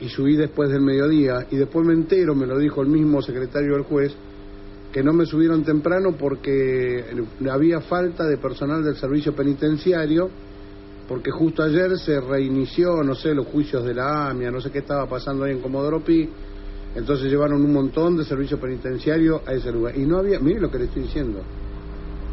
y 0.00 0.08
subí 0.08 0.36
después 0.36 0.70
del 0.70 0.80
mediodía 0.80 1.46
y 1.50 1.56
después 1.56 1.86
me 1.86 1.92
entero, 1.92 2.34
me 2.34 2.46
lo 2.46 2.58
dijo 2.58 2.82
el 2.82 2.88
mismo 2.88 3.20
secretario 3.20 3.74
del 3.74 3.82
juez, 3.82 4.14
que 4.92 5.02
no 5.02 5.12
me 5.12 5.26
subieron 5.26 5.64
temprano 5.64 6.16
porque 6.18 7.04
había 7.50 7.80
falta 7.80 8.24
de 8.24 8.38
personal 8.38 8.82
del 8.82 8.96
servicio 8.96 9.34
penitenciario 9.34 10.30
porque 11.08 11.30
justo 11.30 11.62
ayer 11.62 11.98
se 11.98 12.20
reinició, 12.20 13.02
no 13.02 13.14
sé, 13.14 13.34
los 13.34 13.46
juicios 13.46 13.82
de 13.82 13.94
la 13.94 14.28
AMIA, 14.28 14.50
no 14.50 14.60
sé 14.60 14.70
qué 14.70 14.80
estaba 14.80 15.08
pasando 15.08 15.44
ahí 15.44 15.52
en 15.52 15.60
Comodoro 15.60 16.04
Pi, 16.04 16.28
entonces 16.94 17.30
llevaron 17.30 17.64
un 17.64 17.72
montón 17.72 18.18
de 18.18 18.24
servicio 18.24 18.60
penitenciario 18.60 19.40
a 19.46 19.54
ese 19.54 19.72
lugar. 19.72 19.96
Y 19.96 20.04
no 20.04 20.18
había, 20.18 20.38
mire 20.38 20.60
lo 20.60 20.70
que 20.70 20.78
le 20.78 20.84
estoy 20.84 21.04
diciendo, 21.04 21.40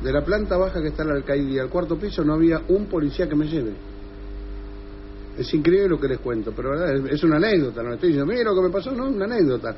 de 0.04 0.12
la 0.12 0.26
planta 0.26 0.58
baja 0.58 0.82
que 0.82 0.90
está 0.90 1.06
la 1.06 1.14
alcaidía 1.14 1.62
al 1.62 1.70
cuarto 1.70 1.98
piso 1.98 2.24
no 2.24 2.34
había 2.34 2.62
un 2.68 2.88
policía 2.88 3.30
que 3.30 3.36
me 3.36 3.48
lleve. 3.48 3.74
Es 5.38 5.54
increíble 5.54 5.90
lo 5.90 6.00
que 6.00 6.10
les 6.10 6.20
cuento, 6.20 6.52
pero 6.54 6.72
verdad 6.72 6.96
es 7.10 7.24
una 7.24 7.38
anécdota, 7.38 7.82
no 7.82 7.90
le 7.90 7.96
estoy 7.96 8.10
diciendo, 8.10 8.32
mire 8.32 8.44
lo 8.44 8.56
que 8.56 8.62
me 8.62 8.70
pasó, 8.70 8.92
no, 8.92 9.08
una 9.08 9.26
anécdota. 9.26 9.74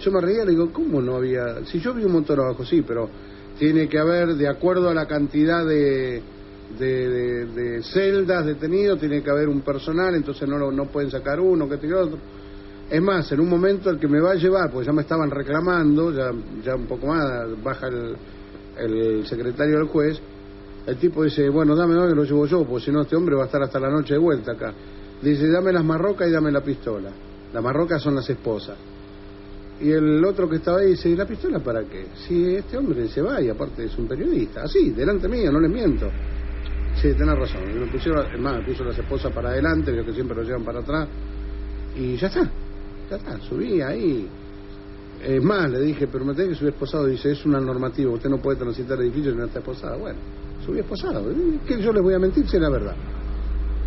Yo 0.00 0.10
me 0.10 0.20
reía 0.20 0.44
le 0.44 0.50
digo, 0.50 0.72
¿cómo 0.72 1.00
no 1.00 1.14
había? 1.14 1.64
Si 1.66 1.78
yo 1.78 1.94
vi 1.94 2.04
un 2.04 2.12
montón 2.12 2.40
abajo, 2.40 2.64
sí, 2.64 2.82
pero 2.82 3.08
tiene 3.56 3.88
que 3.88 3.98
haber, 3.98 4.34
de 4.34 4.48
acuerdo 4.48 4.90
a 4.90 4.94
la 4.94 5.06
cantidad 5.06 5.64
de 5.64 6.22
de, 6.78 7.08
de, 7.08 7.46
de, 7.46 7.82
celdas 7.82 8.46
detenidos, 8.46 8.98
tiene 8.98 9.22
que 9.22 9.30
haber 9.30 9.48
un 9.48 9.60
personal, 9.60 10.14
entonces 10.14 10.48
no, 10.48 10.70
no 10.70 10.86
pueden 10.86 11.10
sacar 11.10 11.40
uno, 11.40 11.68
que 11.68 11.94
otro. 11.94 12.18
Es 12.90 13.00
más, 13.00 13.30
en 13.32 13.40
un 13.40 13.48
momento 13.48 13.90
el 13.90 13.98
que 13.98 14.08
me 14.08 14.20
va 14.20 14.32
a 14.32 14.34
llevar, 14.34 14.70
porque 14.70 14.86
ya 14.86 14.92
me 14.92 15.02
estaban 15.02 15.30
reclamando, 15.30 16.12
ya, 16.12 16.30
ya 16.64 16.74
un 16.74 16.86
poco 16.86 17.06
más, 17.06 17.62
baja 17.62 17.88
el, 17.88 18.16
el 18.78 19.26
secretario 19.26 19.78
del 19.78 19.88
juez, 19.88 20.20
el 20.86 20.96
tipo 20.96 21.22
dice, 21.22 21.48
bueno, 21.48 21.76
dame, 21.76 21.94
dame, 21.94 22.14
lo 22.14 22.24
llevo 22.24 22.46
yo, 22.46 22.64
porque 22.64 22.86
si 22.86 22.92
no 22.92 23.02
este 23.02 23.14
hombre 23.14 23.36
va 23.36 23.44
a 23.44 23.46
estar 23.46 23.62
hasta 23.62 23.78
la 23.78 23.88
noche 23.88 24.14
de 24.14 24.20
vuelta 24.20 24.52
acá. 24.52 24.72
Dice, 25.22 25.48
dame 25.48 25.72
las 25.72 25.84
marrocas 25.84 26.28
y 26.28 26.32
dame 26.32 26.50
la 26.50 26.60
pistola. 26.60 27.10
Las 27.52 27.62
marrocas 27.62 28.02
son 28.02 28.16
las 28.16 28.28
esposas. 28.28 28.76
Y 29.80 29.90
el 29.90 30.24
otro 30.24 30.48
que 30.48 30.56
estaba 30.56 30.80
ahí 30.80 30.90
dice, 30.90 31.08
¿y 31.08 31.16
la 31.16 31.26
pistola 31.26 31.60
para 31.60 31.84
qué? 31.84 32.06
Si 32.26 32.56
este 32.56 32.76
hombre 32.76 33.08
se 33.08 33.20
va 33.20 33.40
y 33.40 33.48
aparte 33.48 33.84
es 33.84 33.96
un 33.96 34.08
periodista. 34.08 34.62
Así, 34.62 34.90
delante 34.90 35.28
mío, 35.28 35.52
no 35.52 35.60
les 35.60 35.70
miento. 35.70 36.10
Sí, 37.00 37.12
tenés 37.14 37.38
razón. 37.38 37.62
Me 37.80 37.86
pusieron, 37.86 38.26
es 38.32 38.40
más, 38.40 38.64
puso 38.64 38.84
las 38.84 38.98
esposas 38.98 39.32
para 39.32 39.50
adelante, 39.50 39.90
veo 39.90 40.04
que 40.04 40.12
siempre 40.12 40.36
lo 40.36 40.42
llevan 40.42 40.64
para 40.64 40.80
atrás. 40.80 41.08
Y 41.96 42.16
ya 42.16 42.28
está, 42.28 42.48
ya 43.10 43.16
está, 43.16 43.38
subí 43.40 43.80
ahí. 43.80 44.28
Es 45.24 45.42
más, 45.42 45.70
le 45.70 45.80
dije, 45.80 46.08
pero 46.08 46.24
me 46.24 46.34
tenés 46.34 46.50
que 46.50 46.54
subir 46.56 46.72
esposado. 46.72 47.06
Dice, 47.06 47.32
es 47.32 47.44
una 47.44 47.60
normativa, 47.60 48.10
usted 48.12 48.28
no 48.28 48.38
puede 48.38 48.58
transitar 48.58 49.00
edificios 49.00 49.34
si 49.34 49.38
no 49.38 49.46
está 49.46 49.60
esposado. 49.60 49.98
Bueno, 49.98 50.18
subí 50.64 50.80
esposado. 50.80 51.24
Que 51.66 51.80
yo 51.80 51.92
les 51.92 52.02
voy 52.02 52.14
a 52.14 52.18
mentir 52.18 52.48
si 52.48 52.56
es 52.56 52.62
la 52.62 52.70
verdad. 52.70 52.94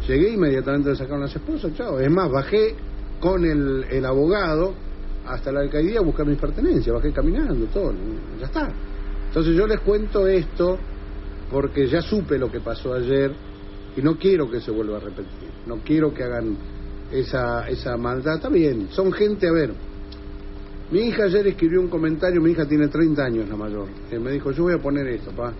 Llegué 0.07 0.29
inmediatamente 0.29 0.89
le 0.89 0.95
sacaron 0.95 1.21
las 1.21 1.35
esposas, 1.35 1.73
chao. 1.75 1.99
Es 1.99 2.11
más, 2.11 2.29
bajé 2.31 2.75
con 3.19 3.43
el, 3.43 3.85
el 3.89 4.05
abogado 4.05 4.73
hasta 5.27 5.51
la 5.51 5.61
alcaldía 5.61 5.99
a 5.99 6.03
buscar 6.03 6.25
mis 6.25 6.37
pertenencias, 6.37 6.95
bajé 6.95 7.11
caminando, 7.11 7.65
todo, 7.67 7.93
ya 8.39 8.45
está. 8.45 8.69
Entonces 9.27 9.55
yo 9.55 9.65
les 9.67 9.79
cuento 9.79 10.27
esto 10.27 10.77
porque 11.51 11.88
ya 11.88 12.01
supe 12.01 12.38
lo 12.38 12.51
que 12.51 12.60
pasó 12.60 12.93
ayer 12.93 13.31
y 13.95 14.01
no 14.01 14.17
quiero 14.17 14.49
que 14.49 14.60
se 14.60 14.71
vuelva 14.71 14.97
a 14.97 14.99
repetir, 14.99 15.49
no 15.65 15.77
quiero 15.77 16.13
que 16.13 16.23
hagan 16.23 16.58
esa, 17.12 17.67
esa 17.69 17.95
maldad. 17.97 18.36
Está 18.36 18.49
bien, 18.49 18.89
son 18.91 19.12
gente, 19.12 19.47
a 19.47 19.51
ver, 19.51 19.71
mi 20.91 20.99
hija 20.99 21.23
ayer 21.23 21.47
escribió 21.47 21.81
un 21.81 21.88
comentario, 21.88 22.41
mi 22.41 22.51
hija 22.51 22.67
tiene 22.67 22.88
30 22.88 23.23
años 23.23 23.49
la 23.49 23.55
mayor, 23.55 23.88
me 24.19 24.31
dijo, 24.31 24.51
yo 24.51 24.63
voy 24.63 24.73
a 24.73 24.81
poner 24.81 25.08
esto, 25.08 25.31
pa. 25.31 25.53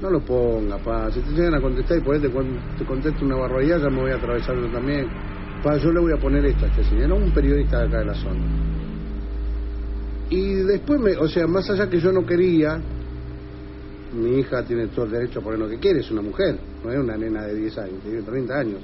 No 0.00 0.10
lo 0.10 0.20
ponga, 0.20 0.76
pa. 0.78 1.10
Si 1.10 1.20
te 1.20 1.30
llegan 1.30 1.54
a 1.54 1.60
contestar 1.60 1.98
y 1.98 2.00
por 2.02 2.14
ahí 2.14 2.20
te, 2.20 2.28
te 2.28 2.84
contesto 2.84 3.24
una 3.24 3.36
barbaridad, 3.36 3.80
ya 3.80 3.88
me 3.88 4.02
voy 4.02 4.10
a 4.10 4.16
atravesar 4.16 4.56
yo 4.56 4.66
también. 4.66 5.06
Pa, 5.62 5.76
yo 5.76 5.90
le 5.92 6.00
voy 6.00 6.12
a 6.12 6.20
poner 6.20 6.44
esto 6.44 6.66
a 6.66 6.68
este 6.68 6.84
señor, 6.84 7.12
un 7.12 7.32
periodista 7.32 7.78
de 7.78 7.86
acá 7.86 7.98
de 8.00 8.04
la 8.04 8.14
zona. 8.14 8.40
Y 10.30 10.54
después, 10.64 11.00
me, 11.00 11.16
o 11.16 11.28
sea, 11.28 11.46
más 11.46 11.70
allá 11.70 11.88
que 11.88 12.00
yo 12.00 12.12
no 12.12 12.26
quería, 12.26 12.80
mi 14.14 14.38
hija 14.38 14.64
tiene 14.64 14.86
todo 14.88 15.06
el 15.06 15.12
derecho 15.12 15.40
a 15.40 15.42
poner 15.42 15.58
lo 15.58 15.68
que 15.68 15.78
quiere, 15.78 16.00
es 16.00 16.10
una 16.10 16.22
mujer, 16.22 16.56
no 16.84 16.90
es 16.90 16.98
una 16.98 17.16
nena 17.16 17.42
de 17.46 17.54
10 17.54 17.78
años, 17.78 18.02
tiene 18.02 18.22
30 18.22 18.54
años. 18.54 18.80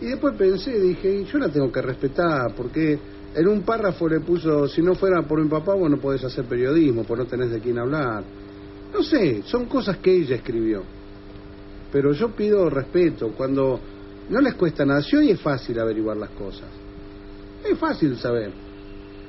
Y 0.00 0.06
después 0.06 0.34
pensé, 0.36 0.78
dije, 0.80 1.24
yo 1.24 1.38
la 1.38 1.48
tengo 1.48 1.70
que 1.70 1.82
respetar, 1.82 2.54
porque 2.56 2.98
en 3.34 3.48
un 3.48 3.62
párrafo 3.62 4.08
le 4.08 4.20
puso, 4.20 4.66
si 4.66 4.82
no 4.82 4.94
fuera 4.94 5.22
por 5.22 5.42
mi 5.42 5.48
papá, 5.48 5.74
vos 5.74 5.90
no 5.90 5.98
podés 5.98 6.24
hacer 6.24 6.44
periodismo, 6.46 7.04
pues 7.04 7.20
no 7.20 7.26
tenés 7.26 7.50
de 7.50 7.60
quién 7.60 7.78
hablar. 7.78 8.24
No 8.92 9.02
sé, 9.02 9.42
son 9.44 9.66
cosas 9.66 9.98
que 9.98 10.12
ella 10.12 10.36
escribió. 10.36 10.82
Pero 11.92 12.12
yo 12.12 12.30
pido 12.30 12.68
respeto, 12.70 13.32
cuando 13.36 13.78
no 14.30 14.40
les 14.40 14.54
cuesta 14.54 14.84
nada, 14.84 15.02
si 15.02 15.16
hoy 15.16 15.30
es 15.30 15.40
fácil 15.40 15.78
averiguar 15.78 16.16
las 16.16 16.30
cosas. 16.30 16.68
Es 17.64 17.78
fácil 17.78 18.16
saber. 18.16 18.52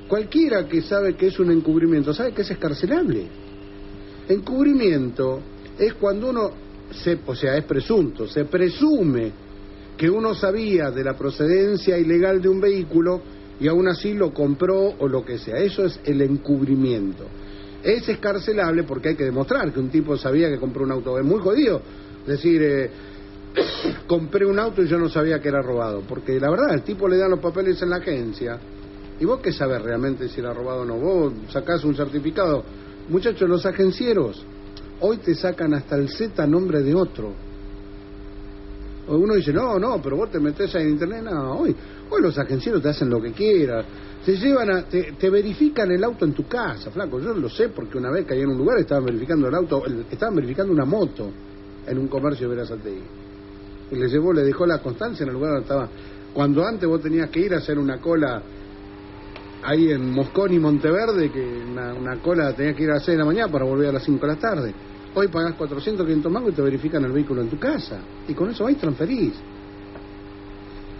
Cualquiera 0.08 0.66
que 0.66 0.82
sabe 0.82 1.14
que 1.14 1.26
es 1.28 1.38
un 1.38 1.50
encubrimiento 1.50 2.12
sabe 2.12 2.32
que 2.32 2.42
es 2.42 2.50
escarcelable. 2.50 3.41
Encubrimiento 4.28 5.40
es 5.78 5.94
cuando 5.94 6.30
uno, 6.30 6.50
se, 6.90 7.18
o 7.26 7.34
sea, 7.34 7.56
es 7.56 7.64
presunto, 7.64 8.26
se 8.28 8.44
presume 8.44 9.32
que 9.96 10.08
uno 10.08 10.34
sabía 10.34 10.90
de 10.90 11.04
la 11.04 11.14
procedencia 11.14 11.98
ilegal 11.98 12.40
de 12.40 12.48
un 12.48 12.60
vehículo 12.60 13.20
y 13.60 13.68
aún 13.68 13.88
así 13.88 14.14
lo 14.14 14.32
compró 14.32 14.94
o 14.98 15.08
lo 15.08 15.24
que 15.24 15.38
sea. 15.38 15.58
Eso 15.58 15.84
es 15.84 16.00
el 16.04 16.20
encubrimiento. 16.22 17.24
Es 17.82 18.08
escarcelable 18.08 18.84
porque 18.84 19.10
hay 19.10 19.16
que 19.16 19.24
demostrar 19.24 19.72
que 19.72 19.80
un 19.80 19.90
tipo 19.90 20.16
sabía 20.16 20.48
que 20.48 20.58
compró 20.58 20.84
un 20.84 20.92
auto. 20.92 21.18
Es 21.18 21.24
muy 21.24 21.40
jodido 21.40 21.80
decir, 22.26 22.62
eh, 22.62 22.90
compré 24.06 24.46
un 24.46 24.58
auto 24.58 24.82
y 24.82 24.88
yo 24.88 24.98
no 24.98 25.08
sabía 25.08 25.40
que 25.40 25.48
era 25.48 25.62
robado. 25.62 26.02
Porque 26.08 26.38
la 26.40 26.50
verdad, 26.50 26.74
el 26.74 26.82
tipo 26.82 27.08
le 27.08 27.18
dan 27.18 27.30
los 27.30 27.40
papeles 27.40 27.80
en 27.82 27.90
la 27.90 27.96
agencia 27.96 28.58
¿Y 29.22 29.24
vos 29.24 29.38
qué 29.40 29.52
sabes 29.52 29.80
realmente 29.80 30.28
si 30.28 30.40
era 30.40 30.52
robado 30.52 30.80
o 30.80 30.84
no? 30.84 30.96
Vos 30.96 31.32
sacás 31.52 31.84
un 31.84 31.94
certificado. 31.94 32.64
Muchachos, 33.08 33.48
los 33.48 33.66
agencieros 33.66 34.44
hoy 35.02 35.18
te 35.18 35.34
sacan 35.34 35.74
hasta 35.74 35.96
el 35.96 36.08
Z 36.08 36.46
nombre 36.46 36.82
de 36.82 36.94
otro. 36.94 37.32
Uno 39.08 39.34
dice, 39.34 39.52
no, 39.52 39.78
no, 39.78 40.00
pero 40.00 40.16
vos 40.16 40.30
te 40.30 40.38
metes 40.38 40.74
en 40.76 40.90
internet. 40.90 41.24
No, 41.24 41.58
hoy, 41.58 41.74
hoy 42.08 42.22
los 42.22 42.38
agencieros 42.38 42.80
te 42.80 42.88
hacen 42.88 43.10
lo 43.10 43.20
que 43.20 43.32
quieran. 43.32 43.84
Te 44.24 44.36
llevan 44.36 44.70
a, 44.70 44.82
te, 44.84 45.14
te, 45.18 45.28
verifican 45.28 45.90
el 45.90 46.04
auto 46.04 46.24
en 46.24 46.32
tu 46.32 46.46
casa, 46.46 46.90
flaco. 46.92 47.18
Yo 47.18 47.34
lo 47.34 47.48
sé 47.48 47.70
porque 47.70 47.98
una 47.98 48.12
vez 48.12 48.24
caí 48.24 48.40
en 48.40 48.50
un 48.50 48.58
lugar 48.58 48.78
estaban 48.78 49.04
verificando 49.04 49.48
el 49.48 49.54
auto, 49.56 49.82
estaban 50.08 50.36
verificando 50.36 50.72
una 50.72 50.84
moto 50.84 51.30
en 51.84 51.98
un 51.98 52.06
comercio 52.06 52.48
de 52.48 52.54
Verazategui. 52.54 53.02
Y 53.90 53.96
le 53.96 54.08
llevó, 54.08 54.32
le 54.32 54.42
dejó 54.42 54.64
la 54.64 54.78
constancia 54.78 55.24
en 55.24 55.30
el 55.30 55.34
lugar 55.34 55.50
donde 55.50 55.62
estaba. 55.64 55.88
Cuando 56.32 56.64
antes 56.64 56.88
vos 56.88 57.02
tenías 57.02 57.28
que 57.28 57.40
ir 57.40 57.54
a 57.54 57.58
hacer 57.58 57.78
una 57.78 58.00
cola 58.00 58.40
ahí 59.62 59.90
en 59.90 60.10
Moscón 60.10 60.52
y 60.52 60.58
Monteverde, 60.58 61.30
que 61.30 61.64
una, 61.70 62.16
cola 62.16 62.52
tenía 62.54 62.74
que 62.74 62.82
ir 62.84 62.90
a 62.90 62.94
las 62.94 63.04
6 63.04 63.16
de 63.16 63.18
la 63.18 63.26
mañana 63.26 63.50
para 63.50 63.64
volver 63.64 63.88
a 63.88 63.92
las 63.92 64.04
5 64.04 64.26
de 64.26 64.32
la 64.32 64.38
tarde. 64.38 64.74
Hoy 65.14 65.28
pagás 65.28 65.54
400, 65.54 66.04
500 66.04 66.32
mangos 66.32 66.52
y 66.52 66.56
te 66.56 66.62
verifican 66.62 67.04
el 67.04 67.12
vehículo 67.12 67.42
en 67.42 67.48
tu 67.48 67.58
casa. 67.58 68.00
Y 68.26 68.34
con 68.34 68.50
eso 68.50 68.64
vais 68.64 68.78
transferís. 68.78 69.34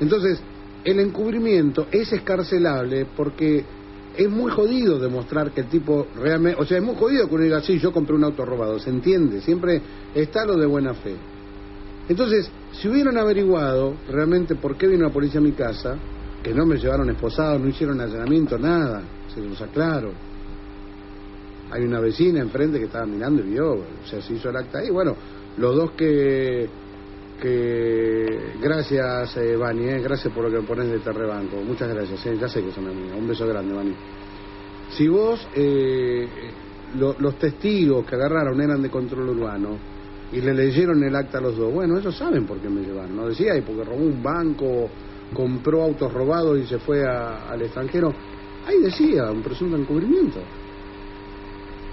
Entonces, 0.01 0.41
el 0.85 1.01
encubrimiento 1.01 1.87
es 1.91 2.13
escarcelable 2.13 3.07
porque 3.17 3.65
es 4.17 4.29
muy 4.29 4.51
jodido 4.51 4.99
demostrar 4.99 5.53
que 5.53 5.63
el 5.63 5.69
tipo 5.69 6.07
realmente... 6.17 6.61
O 6.61 6.67
sea, 6.67 6.79
es 6.79 6.85
muy 6.85 6.97
jodido 6.97 7.27
que 7.29 7.35
uno 7.35 7.45
diga, 7.45 7.61
sí, 7.63 7.79
yo 7.79 7.93
compré 7.93 8.15
un 8.15 8.25
auto 8.25 8.45
robado. 8.45 8.79
¿Se 8.79 8.91
entiende? 8.91 9.41
Siempre 9.41 9.81
está 10.15 10.45
lo 10.45 10.57
de 10.57 10.67
buena 10.67 10.93
fe. 10.93 11.15
Entonces, 12.09 12.51
si 12.73 12.89
hubieran 12.89 13.17
averiguado 13.17 13.95
realmente 14.11 14.55
por 14.57 14.77
qué 14.77 14.89
vino 14.89 15.05
la 15.07 15.13
policía 15.13 15.41
a 15.41 15.43
mi 15.43 15.53
casa, 15.53 15.97
que 16.43 16.53
no 16.53 16.67
me 16.67 16.77
llevaron 16.77 17.09
esposado, 17.11 17.59
no 17.59 17.69
hicieron 17.69 18.01
allanamiento, 18.01 18.59
nada, 18.59 19.03
se 19.33 19.41
los 19.41 19.61
aclaro. 19.61 20.13
Hay 21.71 21.85
una 21.85 22.01
vecina 22.01 22.41
enfrente 22.41 22.79
que 22.79 22.87
estaba 22.87 23.07
mirando 23.07 23.43
y 23.43 23.51
vio, 23.51 23.73
o 23.73 24.07
sea, 24.07 24.21
se 24.21 24.35
hizo 24.35 24.51
el 24.51 24.57
acta 24.57 24.79
ahí. 24.79 24.91
Bueno, 24.91 25.17
los 25.57 25.75
dos 25.75 25.93
que. 25.93 26.69
que 27.41 28.55
gracias, 28.61 29.37
eh, 29.37 29.57
Bani, 29.57 29.89
eh, 29.89 30.01
gracias 30.01 30.35
por 30.35 30.45
lo 30.45 30.51
que 30.51 30.61
me 30.61 30.67
pones 30.67 30.89
de 30.89 30.99
Terrebanco. 30.99 31.57
Muchas 31.63 31.89
gracias, 31.89 32.27
eh, 32.27 32.37
ya 32.39 32.49
sé 32.49 32.63
que 32.63 32.73
son 32.73 32.89
amigos. 32.89 33.17
Un 33.17 33.29
beso 33.29 33.47
grande, 33.47 33.75
Bani. 33.75 33.95
Si 34.91 35.09
vos, 35.09 35.47
eh, 35.55 36.29
lo, 36.99 37.17
los 37.19 37.39
testigos 37.39 38.05
que 38.05 38.17
agarraron 38.17 38.61
eran 38.61 38.83
de 38.83 38.91
control 38.91 39.31
urbano 39.31 39.79
y 40.31 40.41
le 40.41 40.53
leyeron 40.53 41.03
el 41.03 41.15
acta 41.17 41.39
a 41.39 41.41
los 41.41 41.57
dos, 41.57 41.73
bueno, 41.73 41.99
ellos 41.99 42.15
saben 42.17 42.45
por 42.45 42.59
qué 42.59 42.69
me 42.69 42.83
llevaron. 42.83 43.17
No 43.17 43.29
decía, 43.29 43.57
y 43.57 43.63
porque 43.63 43.85
robó 43.85 44.05
un 44.05 44.23
banco 44.23 44.91
compró 45.33 45.83
autos 45.83 46.13
robados 46.13 46.59
y 46.59 46.67
se 46.67 46.79
fue 46.79 47.05
a, 47.05 47.51
al 47.51 47.63
extranjero. 47.63 48.13
Ahí 48.67 48.79
decía, 48.81 49.31
un 49.31 49.43
presunto 49.43 49.77
encubrimiento. 49.77 50.39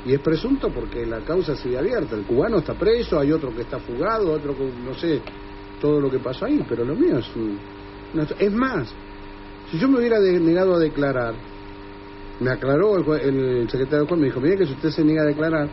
Y 0.05 0.13
es 0.13 0.19
presunto 0.21 0.69
porque 0.69 1.05
la 1.05 1.19
causa 1.19 1.55
sigue 1.55 1.77
abierta. 1.77 2.15
El 2.15 2.23
cubano 2.23 2.59
está 2.59 2.73
preso, 2.73 3.19
hay 3.19 3.31
otro 3.31 3.53
que 3.53 3.61
está 3.61 3.79
fugado, 3.79 4.31
otro 4.31 4.55
que 4.55 4.71
no 4.85 4.93
sé 4.93 5.21
todo 5.81 5.99
lo 5.99 6.09
que 6.09 6.19
pasó 6.19 6.45
ahí, 6.45 6.63
pero 6.67 6.85
lo 6.85 6.95
mío 6.95 7.17
es 7.17 7.35
un... 7.35 7.57
Es 8.39 8.51
más, 8.51 8.91
si 9.71 9.77
yo 9.77 9.87
me 9.87 9.99
hubiera 9.99 10.19
negado 10.19 10.75
a 10.75 10.79
declarar, 10.79 11.35
me 12.39 12.51
aclaró 12.51 12.97
el, 13.15 13.23
el 13.23 13.69
secretario 13.69 13.99
del 13.99 14.07
juez, 14.07 14.19
me 14.19 14.27
dijo, 14.27 14.39
mire 14.39 14.57
que 14.57 14.65
si 14.65 14.73
usted 14.73 14.89
se 14.89 15.03
niega 15.03 15.23
a 15.23 15.25
declarar, 15.25 15.69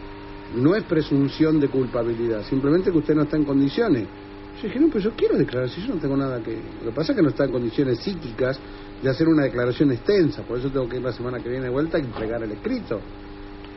no 0.55 0.74
es 0.74 0.85
presunción 0.85 1.59
de 1.61 1.68
culpabilidad, 1.68 2.42
simplemente 2.44 2.90
que 2.90 2.98
usted 2.98 3.14
no 3.14 3.22
está 3.22 3.37
en 3.37 3.44
condiciones. 3.44 4.07
Yo 4.56 4.68
dije, 4.68 4.80
no, 4.80 4.88
pero 4.88 5.00
yo 5.00 5.10
quiero 5.14 5.36
declarar, 5.36 5.68
si 5.68 5.82
yo 5.82 5.94
no 5.94 6.00
tengo 6.00 6.16
nada 6.16 6.40
que... 6.40 6.52
Lo 6.52 6.90
que 6.90 6.96
pasa 6.96 7.12
es 7.12 7.16
que 7.16 7.22
no 7.22 7.28
está 7.28 7.44
en 7.44 7.52
condiciones 7.52 7.98
psíquicas 7.98 8.58
de 9.02 9.10
hacer 9.10 9.28
una 9.28 9.44
declaración 9.44 9.92
extensa, 9.92 10.42
por 10.42 10.58
eso 10.58 10.70
tengo 10.70 10.88
que 10.88 10.96
ir 10.96 11.02
la 11.02 11.12
semana 11.12 11.40
que 11.40 11.48
viene 11.48 11.64
de 11.64 11.70
vuelta 11.70 11.98
y 11.98 12.02
entregar 12.02 12.42
el 12.42 12.52
escrito. 12.52 13.00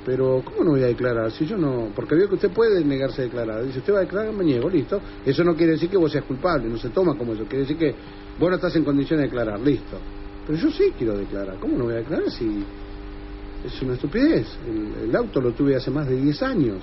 Pero, 0.05 0.41
¿cómo 0.45 0.63
no 0.63 0.71
voy 0.71 0.83
a 0.83 0.87
declarar? 0.87 1.31
Si 1.31 1.45
yo 1.45 1.57
no... 1.57 1.89
Porque 1.93 2.15
veo 2.15 2.29
que 2.29 2.35
usted 2.35 2.51
puede 2.51 2.83
negarse 2.85 3.21
a 3.21 3.25
declarar. 3.25 3.65
Dice, 3.65 3.79
usted 3.79 3.93
va 3.93 3.97
a 3.97 4.01
declarar, 4.01 4.33
me 4.33 4.45
niego, 4.45 4.69
listo. 4.69 5.01
Eso 5.25 5.43
no 5.43 5.55
quiere 5.55 5.73
decir 5.73 5.89
que 5.89 5.97
vos 5.97 6.11
seas 6.11 6.23
culpable, 6.23 6.69
no 6.69 6.77
se 6.77 6.89
toma 6.89 7.17
como 7.17 7.33
eso. 7.33 7.43
Quiere 7.43 7.59
decir 7.59 7.77
que 7.77 7.93
vos 8.39 8.49
no 8.49 8.55
estás 8.55 8.75
en 8.77 8.85
condiciones 8.85 9.23
de 9.23 9.27
declarar, 9.27 9.59
listo. 9.59 9.97
Pero 10.47 10.57
yo 10.57 10.71
sí 10.71 10.93
quiero 10.97 11.17
declarar. 11.17 11.57
¿Cómo 11.59 11.77
no 11.77 11.83
voy 11.83 11.95
a 11.95 11.97
declarar 11.97 12.31
si 12.31 12.63
es 13.65 13.81
una 13.81 13.95
estupidez? 13.95 14.47
El, 14.65 15.09
el 15.09 15.15
auto 15.15 15.41
lo 15.41 15.51
tuve 15.51 15.75
hace 15.75 15.91
más 15.91 16.07
de 16.07 16.15
10 16.15 16.41
años. 16.43 16.77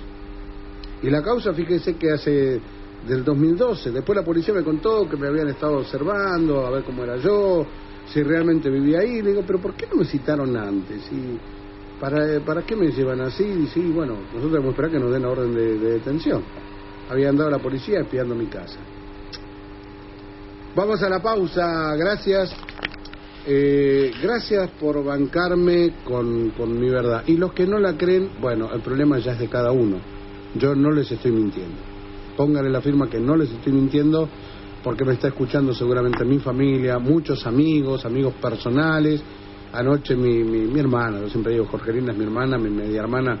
Y 1.01 1.09
la 1.09 1.23
causa, 1.23 1.53
fíjese 1.53 1.95
que 1.95 2.11
hace 2.11 2.61
del 3.07 3.23
2012. 3.23 3.91
Después 3.91 4.15
la 4.17 4.23
policía 4.25 4.53
me 4.53 4.63
contó 4.63 5.07
que 5.09 5.17
me 5.17 5.27
habían 5.27 5.49
estado 5.49 5.77
observando, 5.79 6.65
a 6.65 6.71
ver 6.71 6.83
cómo 6.83 7.03
era 7.03 7.17
yo, 7.17 7.65
si 8.07 8.23
realmente 8.23 8.69
vivía 8.69 8.99
ahí. 8.99 9.21
Le 9.21 9.31
digo, 9.31 9.43
pero 9.47 9.59
¿por 9.59 9.75
qué 9.75 9.87
no 9.87 9.97
me 9.97 10.05
citaron 10.05 10.55
antes? 10.57 11.11
¿Y 11.11 11.39
para, 11.99 12.39
¿Para 12.41 12.63
qué 12.63 12.75
me 12.75 12.91
llevan 12.91 13.21
así? 13.21 13.43
Y 13.43 13.67
sí, 13.67 13.91
bueno, 13.91 14.15
nosotros 14.27 14.51
debemos 14.51 14.71
esperar 14.71 14.91
que 14.91 14.99
nos 14.99 15.11
den 15.11 15.23
la 15.23 15.29
orden 15.29 15.53
de, 15.55 15.79
de 15.79 15.91
detención. 15.93 16.43
Había 17.09 17.29
andado 17.29 17.49
la 17.49 17.59
policía 17.59 18.01
espiando 18.01 18.35
mi 18.35 18.47
casa. 18.47 18.79
Vamos 20.75 21.01
a 21.03 21.09
la 21.09 21.21
pausa, 21.21 21.95
gracias. 21.95 22.55
eh, 23.45 24.11
gracias 24.21 24.71
por 24.71 25.03
bancarme 25.03 25.95
con, 26.03 26.51
con 26.51 26.79
mi 26.79 26.89
verdad. 26.89 27.23
Y 27.27 27.37
los 27.37 27.53
que 27.53 27.65
no 27.65 27.79
la 27.79 27.97
creen, 27.97 28.31
bueno, 28.39 28.71
el 28.73 28.81
problema 28.81 29.19
ya 29.19 29.33
es 29.33 29.39
de 29.39 29.49
cada 29.49 29.71
uno. 29.71 30.01
Yo 30.55 30.75
no 30.75 30.91
les 30.91 31.11
estoy 31.11 31.31
mintiendo. 31.31 31.86
Póngale 32.37 32.69
la 32.69 32.81
firma 32.81 33.09
que 33.09 33.19
no 33.19 33.35
les 33.35 33.49
estoy 33.49 33.73
mintiendo 33.73 34.29
porque 34.83 35.03
me 35.03 35.13
está 35.13 35.29
escuchando 35.29 35.73
seguramente 35.73 36.23
mi 36.23 36.37
familia, 36.37 36.99
muchos 36.99 37.47
amigos, 37.47 38.05
amigos 38.05 38.35
personales. 38.35 39.21
Anoche 39.73 40.15
mi, 40.15 40.43
mi, 40.43 40.79
hermana, 40.79 41.19
yo 41.19 41.29
siempre 41.29 41.53
digo, 41.53 41.65
Jorgelina 41.65 42.11
es 42.11 42.17
mi 42.17 42.23
hermana, 42.23 42.57
mi 42.57 42.69
media 42.69 43.01
hermana 43.01 43.37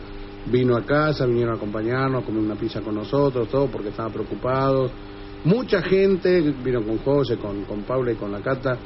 vino 0.51 0.75
a 0.75 0.81
casa, 0.81 1.25
vinieron 1.25 1.53
a 1.53 1.57
acompañarnos, 1.57 2.23
a 2.23 2.25
comer 2.25 2.41
una 2.41 2.55
pizza 2.55 2.81
con 2.81 2.95
nosotros, 2.95 3.47
todo 3.49 3.67
porque 3.67 3.89
estaban 3.89 4.11
preocupados. 4.11 4.91
Mucha 5.45 5.81
gente, 5.83 6.41
vino 6.63 6.81
con 6.81 6.97
José, 6.97 7.37
con, 7.37 7.65
con 7.65 7.83
Paula 7.83 8.11
y 8.11 8.15
con 8.15 8.31
la 8.31 8.41
Cata, 8.41 8.77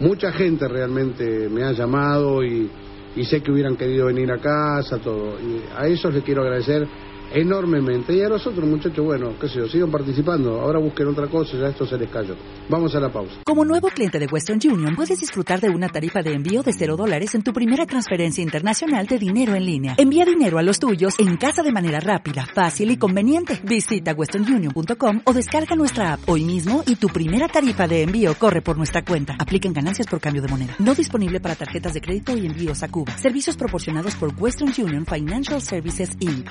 mucha 0.00 0.32
gente 0.32 0.66
realmente 0.66 1.48
me 1.48 1.62
ha 1.62 1.72
llamado 1.72 2.42
y, 2.42 2.68
y 3.14 3.24
sé 3.24 3.40
que 3.40 3.52
hubieran 3.52 3.76
querido 3.76 4.06
venir 4.06 4.32
a 4.32 4.38
casa, 4.38 4.98
todo. 4.98 5.38
Y 5.40 5.62
a 5.76 5.86
esos 5.86 6.12
les 6.12 6.24
quiero 6.24 6.42
agradecer 6.42 6.86
enormemente. 7.32 8.14
Y 8.14 8.22
a 8.22 8.28
los 8.28 8.46
otros 8.46 8.68
muchachos, 8.68 9.04
bueno, 9.04 9.34
qué 9.40 9.48
sé 9.48 9.58
yo, 9.58 9.68
sigan 9.68 9.90
participando. 9.90 10.60
Ahora 10.60 10.78
busquen 10.78 11.08
otra 11.08 11.28
cosa, 11.28 11.56
ya 11.56 11.68
esto 11.68 11.86
se 11.86 11.96
les 11.96 12.10
cayó. 12.10 12.34
Vamos 12.68 12.94
a 12.94 13.00
la 13.00 13.12
pausa. 13.12 13.34
Como 13.44 13.64
nuevo 13.64 13.88
cliente 13.88 14.18
de 14.18 14.26
Western 14.26 14.60
Union, 14.64 14.94
puedes 14.94 15.18
disfrutar 15.20 15.60
de 15.60 15.68
una 15.68 15.88
tarifa 15.88 16.22
de 16.22 16.32
envío 16.32 16.62
de 16.62 16.72
cero 16.72 16.96
dólares 16.96 17.34
en 17.34 17.42
tu 17.42 17.52
primera 17.52 17.86
transferencia 17.86 18.42
internacional 18.42 19.06
de 19.06 19.18
dinero 19.18 19.54
en 19.54 19.64
línea. 19.64 19.94
Envía 19.98 20.24
dinero 20.24 20.58
a 20.58 20.62
los 20.62 20.78
tuyos 20.78 21.14
en 21.18 21.36
casa 21.36 21.62
de 21.62 21.72
manera 21.72 22.00
rápida, 22.00 22.46
fácil 22.54 22.90
y 22.90 22.96
conveniente. 22.96 23.60
Visita 23.64 24.12
westernunion.com 24.12 25.22
o 25.24 25.32
descarga 25.32 25.76
nuestra 25.76 26.14
app 26.14 26.28
hoy 26.28 26.44
mismo 26.44 26.82
y 26.86 26.96
tu 26.96 27.08
primera 27.08 27.48
tarifa 27.48 27.86
de 27.86 28.02
envío 28.02 28.34
corre 28.34 28.62
por 28.62 28.76
nuestra 28.76 29.04
cuenta. 29.04 29.36
Apliquen 29.38 29.72
ganancias 29.72 30.06
por 30.06 30.20
cambio 30.20 30.42
de 30.42 30.48
moneda. 30.48 30.76
No 30.78 30.94
disponible 30.94 31.40
para 31.40 31.54
tarjetas 31.54 31.94
de 31.94 32.00
crédito 32.00 32.36
y 32.36 32.46
envíos 32.46 32.82
a 32.82 32.88
Cuba. 32.88 33.16
Servicios 33.18 33.56
proporcionados 33.56 34.14
por 34.16 34.32
Western 34.36 34.72
Union 34.78 35.06
Financial 35.06 35.60
Services 35.60 36.10
Inc. 36.20 36.50